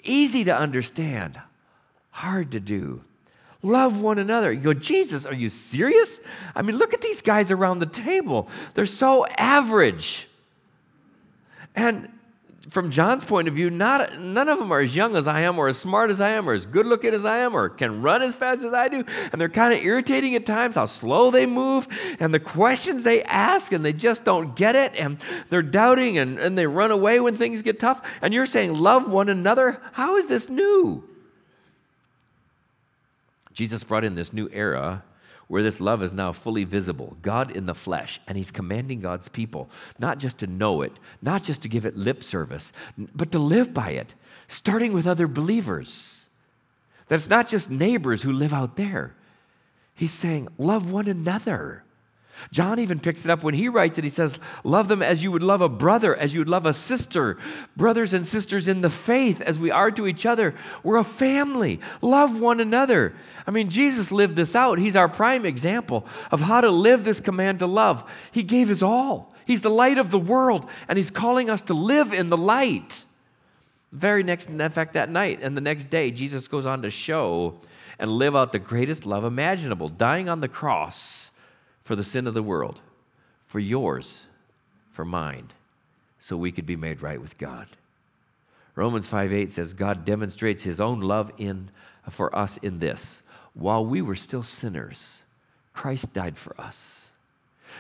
Easy 0.02 0.42
to 0.44 0.56
understand, 0.56 1.40
hard 2.10 2.50
to 2.50 2.60
do. 2.60 3.02
Love 3.62 4.00
one 4.00 4.18
another. 4.18 4.52
You 4.52 4.60
go, 4.60 4.74
Jesus, 4.74 5.24
are 5.26 5.34
you 5.34 5.48
serious? 5.48 6.20
I 6.54 6.62
mean, 6.62 6.76
look 6.76 6.92
at 6.92 7.00
these 7.00 7.22
guys 7.22 7.50
around 7.50 7.78
the 7.78 7.86
table. 7.86 8.48
They're 8.74 8.84
so 8.84 9.26
average. 9.38 10.28
And 11.74 12.10
from 12.70 12.90
John's 12.90 13.24
point 13.24 13.48
of 13.48 13.54
view, 13.54 13.68
not, 13.70 14.18
none 14.18 14.48
of 14.48 14.58
them 14.58 14.72
are 14.72 14.80
as 14.80 14.96
young 14.96 15.16
as 15.16 15.28
I 15.28 15.40
am, 15.40 15.58
or 15.58 15.68
as 15.68 15.78
smart 15.78 16.10
as 16.10 16.20
I 16.20 16.30
am, 16.30 16.48
or 16.48 16.54
as 16.54 16.64
good 16.66 16.86
looking 16.86 17.12
as 17.12 17.24
I 17.24 17.38
am, 17.38 17.54
or 17.54 17.68
can 17.68 18.00
run 18.02 18.22
as 18.22 18.34
fast 18.34 18.62
as 18.62 18.72
I 18.72 18.88
do. 18.88 19.04
And 19.32 19.40
they're 19.40 19.48
kind 19.48 19.72
of 19.74 19.84
irritating 19.84 20.34
at 20.34 20.46
times 20.46 20.76
how 20.76 20.86
slow 20.86 21.30
they 21.30 21.46
move 21.46 21.86
and 22.20 22.32
the 22.32 22.40
questions 22.40 23.04
they 23.04 23.22
ask, 23.24 23.72
and 23.72 23.84
they 23.84 23.92
just 23.92 24.24
don't 24.24 24.56
get 24.56 24.76
it. 24.76 24.94
And 24.96 25.18
they're 25.50 25.62
doubting 25.62 26.18
and, 26.18 26.38
and 26.38 26.56
they 26.56 26.66
run 26.66 26.90
away 26.90 27.20
when 27.20 27.36
things 27.36 27.62
get 27.62 27.78
tough. 27.78 28.00
And 28.22 28.32
you're 28.32 28.46
saying, 28.46 28.74
love 28.74 29.10
one 29.10 29.28
another? 29.28 29.80
How 29.92 30.16
is 30.16 30.26
this 30.26 30.48
new? 30.48 31.08
Jesus 33.52 33.84
brought 33.84 34.04
in 34.04 34.14
this 34.14 34.32
new 34.32 34.48
era 34.52 35.04
where 35.48 35.62
this 35.62 35.80
love 35.80 36.02
is 36.02 36.12
now 36.12 36.32
fully 36.32 36.64
visible 36.64 37.16
God 37.22 37.50
in 37.50 37.66
the 37.66 37.74
flesh, 37.74 38.20
and 38.26 38.36
He's 38.36 38.50
commanding 38.50 39.00
God's 39.00 39.28
people 39.28 39.68
not 39.98 40.18
just 40.18 40.38
to 40.38 40.46
know 40.46 40.82
it, 40.82 40.92
not 41.22 41.42
just 41.42 41.62
to 41.62 41.68
give 41.68 41.86
it 41.86 41.96
lip 41.96 42.24
service, 42.24 42.72
but 42.96 43.32
to 43.32 43.38
live 43.38 43.74
by 43.74 43.90
it, 43.90 44.14
starting 44.48 44.92
with 44.92 45.06
other 45.06 45.26
believers. 45.26 46.26
That's 47.08 47.28
not 47.28 47.48
just 47.48 47.70
neighbors 47.70 48.22
who 48.22 48.32
live 48.32 48.52
out 48.52 48.76
there. 48.76 49.14
He's 49.94 50.12
saying, 50.12 50.48
love 50.58 50.90
one 50.90 51.06
another. 51.06 51.84
John 52.50 52.78
even 52.78 53.00
picks 53.00 53.24
it 53.24 53.30
up 53.30 53.42
when 53.42 53.54
he 53.54 53.68
writes 53.68 53.98
it. 53.98 54.04
He 54.04 54.10
says, 54.10 54.38
Love 54.62 54.88
them 54.88 55.02
as 55.02 55.22
you 55.22 55.32
would 55.32 55.42
love 55.42 55.60
a 55.60 55.68
brother, 55.68 56.14
as 56.14 56.34
you 56.34 56.40
would 56.40 56.48
love 56.48 56.66
a 56.66 56.74
sister. 56.74 57.36
Brothers 57.76 58.14
and 58.14 58.26
sisters 58.26 58.68
in 58.68 58.80
the 58.80 58.90
faith, 58.90 59.40
as 59.40 59.58
we 59.58 59.70
are 59.70 59.90
to 59.92 60.06
each 60.06 60.26
other. 60.26 60.54
We're 60.82 60.96
a 60.96 61.04
family. 61.04 61.80
Love 62.00 62.40
one 62.40 62.60
another. 62.60 63.14
I 63.46 63.50
mean, 63.50 63.70
Jesus 63.70 64.12
lived 64.12 64.36
this 64.36 64.54
out. 64.54 64.78
He's 64.78 64.96
our 64.96 65.08
prime 65.08 65.46
example 65.46 66.06
of 66.30 66.42
how 66.42 66.60
to 66.60 66.70
live 66.70 67.04
this 67.04 67.20
command 67.20 67.60
to 67.60 67.66
love. 67.66 68.08
He 68.30 68.42
gave 68.42 68.68
his 68.68 68.82
all. 68.82 69.32
He's 69.46 69.60
the 69.60 69.70
light 69.70 69.98
of 69.98 70.10
the 70.10 70.18
world, 70.18 70.66
and 70.88 70.96
he's 70.96 71.10
calling 71.10 71.50
us 71.50 71.62
to 71.62 71.74
live 71.74 72.12
in 72.12 72.30
the 72.30 72.36
light. 72.36 73.04
Very 73.92 74.22
next, 74.22 74.48
in 74.48 74.70
fact, 74.70 74.94
that 74.94 75.10
night 75.10 75.40
and 75.42 75.56
the 75.56 75.60
next 75.60 75.90
day, 75.90 76.10
Jesus 76.10 76.48
goes 76.48 76.66
on 76.66 76.82
to 76.82 76.90
show 76.90 77.54
and 77.98 78.10
live 78.10 78.34
out 78.34 78.52
the 78.52 78.58
greatest 78.58 79.06
love 79.06 79.24
imaginable, 79.24 79.88
dying 79.88 80.28
on 80.28 80.40
the 80.40 80.48
cross 80.48 81.30
for 81.84 81.94
the 81.94 82.04
sin 82.04 82.26
of 82.26 82.34
the 82.34 82.42
world, 82.42 82.80
for 83.46 83.60
yours, 83.60 84.26
for 84.90 85.04
mine, 85.04 85.50
so 86.18 86.36
we 86.36 86.52
could 86.52 86.66
be 86.66 86.76
made 86.76 87.02
right 87.02 87.20
with 87.20 87.38
God. 87.38 87.66
Romans 88.74 89.06
5 89.06 89.32
8 89.32 89.52
says, 89.52 89.74
God 89.74 90.04
demonstrates 90.04 90.62
his 90.62 90.80
own 90.80 91.00
love 91.00 91.30
in, 91.38 91.70
for 92.08 92.34
us 92.34 92.56
in 92.58 92.80
this. 92.80 93.22
While 93.52 93.86
we 93.86 94.02
were 94.02 94.16
still 94.16 94.42
sinners, 94.42 95.22
Christ 95.72 96.12
died 96.12 96.36
for 96.36 96.60
us. 96.60 97.10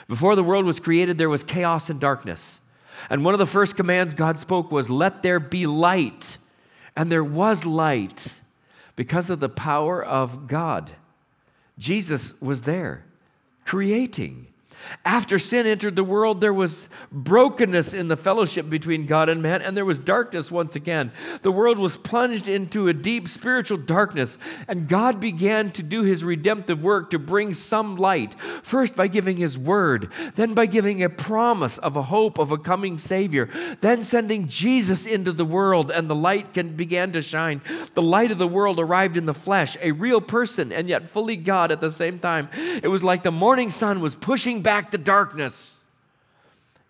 Before 0.08 0.36
the 0.36 0.44
world 0.44 0.64
was 0.64 0.78
created, 0.78 1.18
there 1.18 1.30
was 1.30 1.42
chaos 1.42 1.90
and 1.90 1.98
darkness. 1.98 2.60
And 3.10 3.24
one 3.24 3.34
of 3.34 3.38
the 3.38 3.46
first 3.46 3.76
commands 3.76 4.14
God 4.14 4.38
spoke 4.38 4.70
was, 4.70 4.90
Let 4.90 5.22
there 5.22 5.40
be 5.40 5.66
light. 5.66 6.38
And 6.96 7.10
there 7.10 7.24
was 7.24 7.66
light 7.66 8.40
because 8.94 9.30
of 9.30 9.40
the 9.40 9.48
power 9.48 10.04
of 10.04 10.46
God. 10.46 10.92
Jesus 11.76 12.40
was 12.40 12.62
there 12.62 13.04
creating. 13.64 14.48
After 15.04 15.38
sin 15.38 15.66
entered 15.66 15.96
the 15.96 16.04
world, 16.04 16.40
there 16.40 16.52
was 16.52 16.88
brokenness 17.12 17.94
in 17.94 18.08
the 18.08 18.16
fellowship 18.16 18.68
between 18.68 19.06
God 19.06 19.28
and 19.28 19.42
man, 19.42 19.62
and 19.62 19.76
there 19.76 19.84
was 19.84 19.98
darkness 19.98 20.50
once 20.50 20.76
again. 20.76 21.12
The 21.42 21.52
world 21.52 21.78
was 21.78 21.96
plunged 21.96 22.48
into 22.48 22.88
a 22.88 22.92
deep 22.94 23.28
spiritual 23.28 23.78
darkness, 23.78 24.38
and 24.68 24.88
God 24.88 25.20
began 25.20 25.70
to 25.72 25.82
do 25.82 26.02
his 26.02 26.24
redemptive 26.24 26.82
work 26.82 27.10
to 27.10 27.18
bring 27.18 27.52
some 27.52 27.96
light. 27.96 28.34
First, 28.62 28.96
by 28.96 29.08
giving 29.08 29.36
his 29.36 29.58
word, 29.58 30.10
then, 30.36 30.54
by 30.54 30.66
giving 30.66 31.02
a 31.02 31.10
promise 31.10 31.78
of 31.78 31.96
a 31.96 32.02
hope 32.02 32.38
of 32.38 32.50
a 32.50 32.58
coming 32.58 32.98
Savior, 32.98 33.48
then 33.80 34.04
sending 34.04 34.48
Jesus 34.48 35.06
into 35.06 35.32
the 35.32 35.44
world, 35.44 35.90
and 35.90 36.08
the 36.08 36.14
light 36.14 36.54
can, 36.54 36.74
began 36.76 37.12
to 37.12 37.22
shine. 37.22 37.60
The 37.94 38.02
light 38.02 38.30
of 38.30 38.38
the 38.38 38.48
world 38.48 38.80
arrived 38.80 39.16
in 39.16 39.24
the 39.24 39.34
flesh, 39.34 39.76
a 39.80 39.92
real 39.92 40.20
person, 40.20 40.72
and 40.72 40.88
yet 40.88 41.08
fully 41.08 41.36
God 41.36 41.70
at 41.70 41.80
the 41.80 41.92
same 41.92 42.18
time. 42.18 42.48
It 42.82 42.88
was 42.88 43.04
like 43.04 43.22
the 43.22 43.30
morning 43.30 43.70
sun 43.70 44.00
was 44.00 44.14
pushing 44.14 44.62
back 44.62 44.73
back 44.74 44.90
the 44.90 44.98
darkness, 44.98 45.86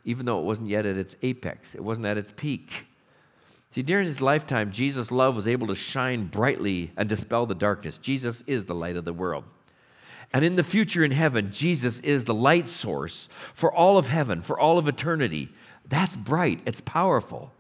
even 0.07 0.25
though 0.25 0.41
it 0.41 0.45
wasn't 0.45 0.67
yet 0.67 0.87
at 0.87 0.97
its 0.97 1.17
apex, 1.21 1.75
it 1.75 1.85
wasn't 1.85 2.07
at 2.07 2.17
its 2.17 2.31
peak. 2.31 2.87
See, 3.73 3.83
during 3.83 4.07
his 4.07 4.23
lifetime, 4.23 4.73
Jesus' 4.73 5.11
love 5.11 5.37
was 5.37 5.47
able 5.47 5.67
to 5.67 5.75
shine 5.75 6.29
brightly 6.29 6.93
and 6.97 7.11
dispel 7.11 7.45
the 7.45 7.55
darkness. 7.55 7.99
Jesus 7.99 8.43
is 8.47 8.65
the 8.65 8.75
light 8.75 8.97
of 8.97 9.05
the 9.05 9.13
world. 9.13 9.45
And 10.33 10.47
in 10.47 10.57
the 10.57 10.63
future 10.63 11.05
in 11.05 11.11
heaven, 11.11 11.53
Jesus 11.53 12.01
is 12.01 12.25
the 12.25 12.33
light 12.33 12.71
source 12.71 13.29
for 13.53 13.71
all 13.71 13.99
of 13.99 14.09
heaven, 14.09 14.41
for 14.41 14.59
all 14.59 14.79
of 14.79 14.89
eternity. 14.89 15.51
That's 15.87 16.17
bright, 16.17 16.61
it's 16.65 16.81
powerful. 16.81 17.53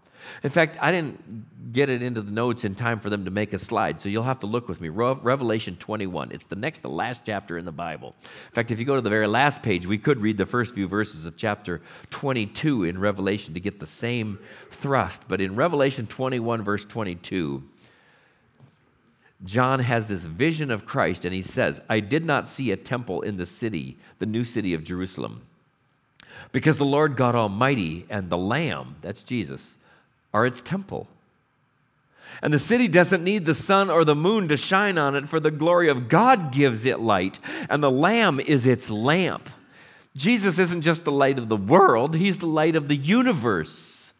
In 0.42 0.50
fact, 0.50 0.76
I 0.80 0.92
didn't 0.92 1.72
get 1.72 1.88
it 1.88 2.02
into 2.02 2.22
the 2.22 2.30
notes 2.30 2.64
in 2.64 2.74
time 2.74 3.00
for 3.00 3.10
them 3.10 3.24
to 3.24 3.30
make 3.30 3.52
a 3.52 3.58
slide, 3.58 4.00
so 4.00 4.08
you'll 4.08 4.22
have 4.22 4.38
to 4.40 4.46
look 4.46 4.68
with 4.68 4.80
me. 4.80 4.88
Revelation 4.88 5.76
21. 5.76 6.32
It's 6.32 6.46
the 6.46 6.56
next 6.56 6.80
to 6.80 6.88
last 6.88 7.22
chapter 7.26 7.58
in 7.58 7.64
the 7.64 7.72
Bible. 7.72 8.14
In 8.22 8.52
fact, 8.52 8.70
if 8.70 8.78
you 8.78 8.84
go 8.84 8.94
to 8.94 9.00
the 9.00 9.10
very 9.10 9.26
last 9.26 9.62
page, 9.62 9.86
we 9.86 9.98
could 9.98 10.20
read 10.20 10.38
the 10.38 10.46
first 10.46 10.74
few 10.74 10.86
verses 10.86 11.26
of 11.26 11.36
chapter 11.36 11.82
22 12.10 12.84
in 12.84 12.98
Revelation 12.98 13.54
to 13.54 13.60
get 13.60 13.80
the 13.80 13.86
same 13.86 14.38
thrust. 14.70 15.24
But 15.26 15.40
in 15.40 15.56
Revelation 15.56 16.06
21, 16.06 16.62
verse 16.62 16.84
22, 16.84 17.62
John 19.44 19.80
has 19.80 20.06
this 20.06 20.24
vision 20.24 20.70
of 20.70 20.86
Christ, 20.86 21.24
and 21.24 21.34
he 21.34 21.42
says, 21.42 21.80
I 21.88 22.00
did 22.00 22.24
not 22.24 22.48
see 22.48 22.70
a 22.70 22.76
temple 22.76 23.22
in 23.22 23.36
the 23.36 23.46
city, 23.46 23.98
the 24.18 24.26
new 24.26 24.44
city 24.44 24.74
of 24.74 24.84
Jerusalem, 24.84 25.42
because 26.52 26.78
the 26.78 26.84
Lord 26.84 27.16
God 27.16 27.34
Almighty 27.34 28.06
and 28.08 28.30
the 28.30 28.38
Lamb, 28.38 28.96
that's 29.02 29.22
Jesus, 29.22 29.76
are 30.34 30.44
its 30.44 30.60
temple. 30.60 31.06
And 32.42 32.52
the 32.52 32.58
city 32.58 32.88
doesn't 32.88 33.24
need 33.24 33.46
the 33.46 33.54
sun 33.54 33.88
or 33.88 34.04
the 34.04 34.16
moon 34.16 34.48
to 34.48 34.56
shine 34.56 34.98
on 34.98 35.14
it, 35.14 35.28
for 35.28 35.40
the 35.40 35.50
glory 35.50 35.88
of 35.88 36.08
God 36.08 36.52
gives 36.52 36.84
it 36.84 37.00
light, 37.00 37.38
and 37.70 37.82
the 37.82 37.90
Lamb 37.90 38.40
is 38.40 38.66
its 38.66 38.90
lamp. 38.90 39.48
Jesus 40.16 40.58
isn't 40.58 40.82
just 40.82 41.04
the 41.04 41.12
light 41.12 41.38
of 41.38 41.48
the 41.48 41.56
world, 41.56 42.16
He's 42.16 42.38
the 42.38 42.46
light 42.46 42.76
of 42.76 42.88
the 42.88 42.96
universe. 42.96 44.12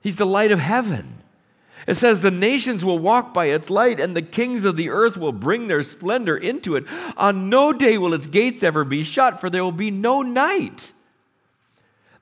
He's 0.00 0.16
the 0.16 0.26
light 0.26 0.50
of 0.50 0.58
heaven. 0.58 1.18
It 1.86 1.94
says, 1.94 2.20
The 2.20 2.30
nations 2.30 2.84
will 2.84 2.98
walk 2.98 3.32
by 3.34 3.46
its 3.46 3.70
light, 3.70 4.00
and 4.00 4.16
the 4.16 4.22
kings 4.22 4.64
of 4.64 4.76
the 4.76 4.88
earth 4.88 5.16
will 5.16 5.32
bring 5.32 5.68
their 5.68 5.82
splendor 5.82 6.36
into 6.36 6.76
it. 6.76 6.84
On 7.16 7.48
no 7.48 7.72
day 7.72 7.98
will 7.98 8.14
its 8.14 8.26
gates 8.26 8.62
ever 8.62 8.84
be 8.84 9.02
shut, 9.02 9.40
for 9.40 9.50
there 9.50 9.64
will 9.64 9.72
be 9.72 9.90
no 9.90 10.22
night. 10.22 10.91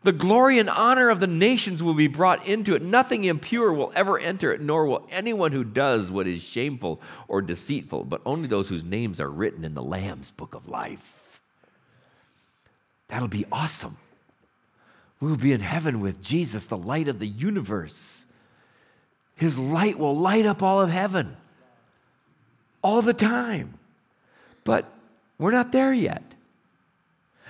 The 0.03 0.13
glory 0.13 0.59
and 0.59 0.71
honor 0.71 1.11
of 1.11 1.21
the 1.21 1.27
nations 1.27 1.83
will 1.83 1.95
be 1.95 2.07
brought 2.07 2.47
into 2.47 2.75
it. 2.75 2.81
Nothing 2.81 3.25
impure 3.25 3.71
will 3.73 3.93
ever 3.95 4.19
enter 4.19 4.51
it, 4.51 4.61
nor 4.63 4.87
will 4.87 5.07
anyone 5.11 5.53
who 5.53 5.63
does 5.63 6.11
what 6.11 6.27
is 6.27 6.43
shameful 6.43 7.03
or 7.29 7.43
deceitful, 7.43 8.05
but 8.05 8.23
only 8.25 8.49
those 8.49 8.71
whose 8.71 8.83
names 8.83 9.21
are 9.21 9.29
written 9.29 9.63
in 9.63 9.75
the 9.75 9.83
Lamb's 9.83 10.31
book 10.31 10.55
of 10.55 10.69
life. 10.69 11.41
That'll 13.09 13.29
be 13.29 13.45
awesome. 13.53 13.99
We 15.21 15.29
will 15.29 15.37
be 15.37 15.53
in 15.53 15.61
heaven 15.61 16.01
with 16.01 16.23
Jesus, 16.23 16.65
the 16.65 16.79
light 16.79 17.09
of 17.09 17.19
the 17.19 17.27
universe. 17.27 18.25
His 19.37 19.59
light 19.59 19.99
will 19.99 20.17
light 20.17 20.47
up 20.47 20.63
all 20.63 20.81
of 20.81 20.89
heaven 20.89 21.37
all 22.83 23.03
the 23.03 23.13
time. 23.13 23.75
But 24.65 24.91
we're 25.39 25.51
not 25.51 25.73
there 25.73 25.93
yet. 25.93 26.30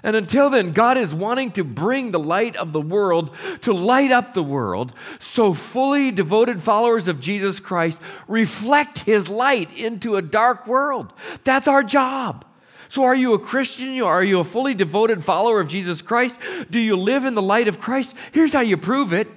And 0.03 0.17
until 0.17 0.49
then, 0.49 0.73
God 0.73 0.97
is 0.97 1.15
wanting 1.15 1.53
to 1.53 1.65
bring 1.65 2.11
the 2.11 2.19
light 2.19 2.57
of 2.57 2.73
the 2.73 2.81
world 2.81 3.35
to 3.63 3.73
light 3.73 4.11
up 4.11 4.33
the 4.33 4.43
world 4.43 4.93
so 5.19 5.53
fully 5.53 6.11
devoted 6.11 6.63
followers 6.63 7.09
of 7.09 7.21
Jesus 7.21 7.61
Christ 7.61 8.01
reflect 8.27 9.01
his 9.01 9.29
light 9.29 9.79
into 9.79 10.17
a 10.17 10.23
dark 10.23 10.67
world. 10.67 11.13
That's 11.45 11.69
our 11.69 11.83
job. 11.83 12.47
So, 12.89 13.05
are 13.05 13.15
you 13.15 13.35
a 13.35 13.39
Christian? 13.39 14.01
Are 14.01 14.25
you 14.25 14.41
a 14.41 14.45
fully 14.45 14.75
devoted 14.75 15.25
follower 15.25 15.61
of 15.61 15.69
Jesus 15.69 16.03
Christ? 16.03 16.39
Do 16.71 16.81
you 16.81 16.97
live 16.97 17.25
in 17.25 17.35
the 17.35 17.43
light 17.43 17.69
of 17.69 17.81
Christ? 17.81 18.17
Here's 18.33 18.53
how 18.53 18.63
you 18.63 18.77
prove 18.77 19.13
it 19.13 19.29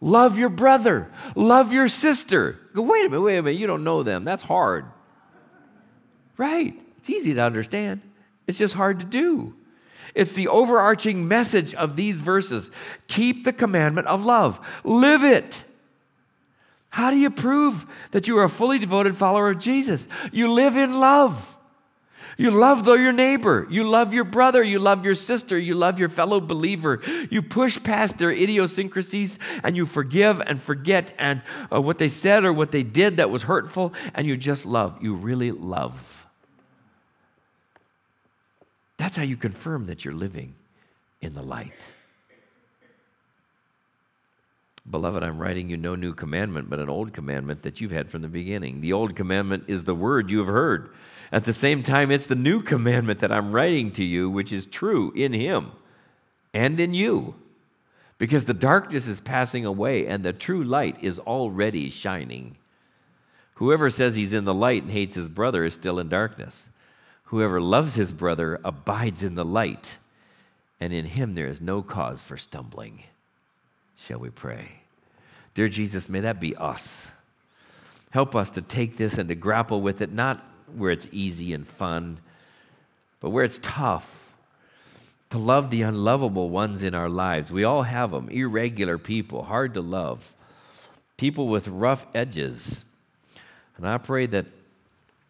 love 0.00 0.38
your 0.38 0.48
brother, 0.48 1.10
love 1.34 1.72
your 1.72 1.88
sister. 1.88 2.58
Go, 2.74 2.82
wait 2.82 3.06
a 3.06 3.10
minute, 3.10 3.22
wait 3.22 3.36
a 3.36 3.42
minute, 3.42 3.58
you 3.58 3.66
don't 3.66 3.84
know 3.84 4.02
them. 4.02 4.24
That's 4.24 4.42
hard. 4.42 4.86
Right. 6.36 6.74
It's 6.98 7.10
easy 7.10 7.34
to 7.34 7.42
understand, 7.42 8.02
it's 8.46 8.58
just 8.58 8.74
hard 8.74 9.00
to 9.00 9.06
do. 9.06 9.54
It's 10.16 10.32
the 10.32 10.48
overarching 10.48 11.28
message 11.28 11.74
of 11.74 11.94
these 11.94 12.22
verses. 12.22 12.70
Keep 13.06 13.44
the 13.44 13.52
commandment 13.52 14.06
of 14.08 14.24
love, 14.24 14.58
live 14.82 15.22
it. 15.22 15.64
How 16.88 17.10
do 17.10 17.18
you 17.18 17.28
prove 17.28 17.84
that 18.12 18.26
you 18.26 18.38
are 18.38 18.44
a 18.44 18.48
fully 18.48 18.78
devoted 18.78 19.18
follower 19.18 19.50
of 19.50 19.58
Jesus? 19.58 20.08
You 20.32 20.50
live 20.50 20.76
in 20.76 20.98
love. 20.98 21.52
You 22.38 22.50
love 22.50 22.86
your 22.86 23.12
neighbor. 23.12 23.66
You 23.70 23.88
love 23.88 24.14
your 24.14 24.24
brother. 24.24 24.62
You 24.62 24.78
love 24.78 25.04
your 25.04 25.14
sister. 25.14 25.58
You 25.58 25.74
love 25.74 25.98
your 25.98 26.08
fellow 26.08 26.40
believer. 26.40 27.00
You 27.30 27.42
push 27.42 27.82
past 27.82 28.16
their 28.16 28.30
idiosyncrasies 28.30 29.38
and 29.62 29.76
you 29.76 29.84
forgive 29.84 30.40
and 30.40 30.62
forget 30.62 31.14
and 31.18 31.42
uh, 31.70 31.80
what 31.82 31.98
they 31.98 32.08
said 32.08 32.44
or 32.44 32.52
what 32.52 32.72
they 32.72 32.82
did 32.82 33.18
that 33.18 33.30
was 33.30 33.42
hurtful 33.42 33.92
and 34.14 34.26
you 34.26 34.38
just 34.38 34.64
love. 34.64 35.02
You 35.02 35.14
really 35.14 35.50
love. 35.50 36.25
That's 38.96 39.16
how 39.16 39.22
you 39.22 39.36
confirm 39.36 39.86
that 39.86 40.04
you're 40.04 40.14
living 40.14 40.54
in 41.20 41.34
the 41.34 41.42
light. 41.42 41.86
Beloved, 44.88 45.22
I'm 45.22 45.38
writing 45.38 45.68
you 45.68 45.76
no 45.76 45.96
new 45.96 46.14
commandment, 46.14 46.70
but 46.70 46.78
an 46.78 46.88
old 46.88 47.12
commandment 47.12 47.62
that 47.62 47.80
you've 47.80 47.90
had 47.90 48.08
from 48.08 48.22
the 48.22 48.28
beginning. 48.28 48.80
The 48.80 48.92
old 48.92 49.16
commandment 49.16 49.64
is 49.66 49.84
the 49.84 49.94
word 49.94 50.30
you 50.30 50.38
have 50.38 50.46
heard. 50.46 50.90
At 51.32 51.44
the 51.44 51.52
same 51.52 51.82
time, 51.82 52.12
it's 52.12 52.26
the 52.26 52.36
new 52.36 52.62
commandment 52.62 53.18
that 53.18 53.32
I'm 53.32 53.50
writing 53.50 53.90
to 53.92 54.04
you, 54.04 54.30
which 54.30 54.52
is 54.52 54.64
true 54.64 55.12
in 55.16 55.32
Him 55.32 55.72
and 56.54 56.78
in 56.78 56.94
you. 56.94 57.34
Because 58.18 58.44
the 58.44 58.54
darkness 58.54 59.08
is 59.08 59.20
passing 59.20 59.66
away 59.66 60.06
and 60.06 60.24
the 60.24 60.32
true 60.32 60.62
light 60.62 61.02
is 61.02 61.18
already 61.18 61.90
shining. 61.90 62.56
Whoever 63.54 63.90
says 63.90 64.14
he's 64.14 64.32
in 64.32 64.44
the 64.44 64.54
light 64.54 64.84
and 64.84 64.92
hates 64.92 65.16
his 65.16 65.28
brother 65.28 65.64
is 65.64 65.74
still 65.74 65.98
in 65.98 66.08
darkness. 66.08 66.70
Whoever 67.26 67.60
loves 67.60 67.96
his 67.96 68.12
brother 68.12 68.58
abides 68.64 69.22
in 69.22 69.34
the 69.34 69.44
light, 69.44 69.96
and 70.80 70.92
in 70.92 71.06
him 71.06 71.34
there 71.34 71.48
is 71.48 71.60
no 71.60 71.82
cause 71.82 72.22
for 72.22 72.36
stumbling. 72.36 73.02
Shall 73.98 74.18
we 74.18 74.30
pray? 74.30 74.80
Dear 75.54 75.68
Jesus, 75.68 76.08
may 76.08 76.20
that 76.20 76.38
be 76.38 76.54
us. 76.54 77.10
Help 78.10 78.36
us 78.36 78.50
to 78.52 78.62
take 78.62 78.96
this 78.96 79.18
and 79.18 79.28
to 79.28 79.34
grapple 79.34 79.80
with 79.80 80.00
it, 80.00 80.12
not 80.12 80.44
where 80.76 80.90
it's 80.90 81.08
easy 81.10 81.52
and 81.52 81.66
fun, 81.66 82.18
but 83.20 83.30
where 83.30 83.44
it's 83.44 83.58
tough. 83.62 84.34
To 85.30 85.38
love 85.38 85.70
the 85.70 85.82
unlovable 85.82 86.48
ones 86.48 86.84
in 86.84 86.94
our 86.94 87.08
lives. 87.08 87.50
We 87.50 87.64
all 87.64 87.82
have 87.82 88.12
them 88.12 88.28
irregular 88.28 88.98
people, 88.98 89.42
hard 89.42 89.74
to 89.74 89.80
love, 89.80 90.34
people 91.16 91.48
with 91.48 91.66
rough 91.66 92.06
edges. 92.14 92.84
And 93.76 93.88
I 93.88 93.98
pray 93.98 94.26
that 94.26 94.46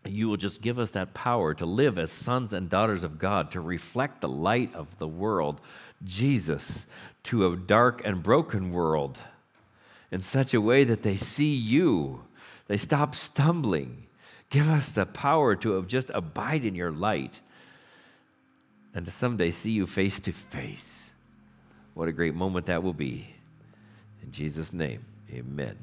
you 0.08 0.28
will 0.28 0.36
just 0.36 0.62
give 0.62 0.78
us 0.78 0.90
that 0.90 1.14
power 1.14 1.54
to 1.54 1.66
live 1.66 1.98
as 1.98 2.10
sons 2.10 2.52
and 2.52 2.68
daughters 2.68 3.04
of 3.04 3.18
God, 3.18 3.50
to 3.52 3.60
reflect 3.60 4.20
the 4.20 4.28
light 4.28 4.74
of 4.74 4.98
the 4.98 5.08
world, 5.08 5.60
Jesus, 6.04 6.86
to 7.24 7.46
a 7.46 7.56
dark 7.56 8.02
and 8.04 8.22
broken 8.22 8.72
world 8.72 9.18
in 10.10 10.20
such 10.20 10.54
a 10.54 10.60
way 10.60 10.84
that 10.84 11.02
they 11.02 11.16
see 11.16 11.54
you, 11.54 12.22
they 12.68 12.76
stop 12.76 13.14
stumbling. 13.14 14.06
Give 14.50 14.68
us 14.68 14.88
the 14.90 15.06
power 15.06 15.56
to 15.56 15.84
just 15.86 16.10
abide 16.14 16.64
in 16.64 16.74
your 16.74 16.92
light 16.92 17.40
and 18.94 19.04
to 19.04 19.12
someday 19.12 19.50
see 19.50 19.72
you 19.72 19.86
face 19.86 20.20
to 20.20 20.32
face. 20.32 21.12
What 21.94 22.08
a 22.08 22.12
great 22.12 22.34
moment 22.34 22.66
that 22.66 22.82
will 22.82 22.94
be. 22.94 23.28
In 24.22 24.30
Jesus' 24.30 24.72
name, 24.72 25.04
amen. 25.32 25.76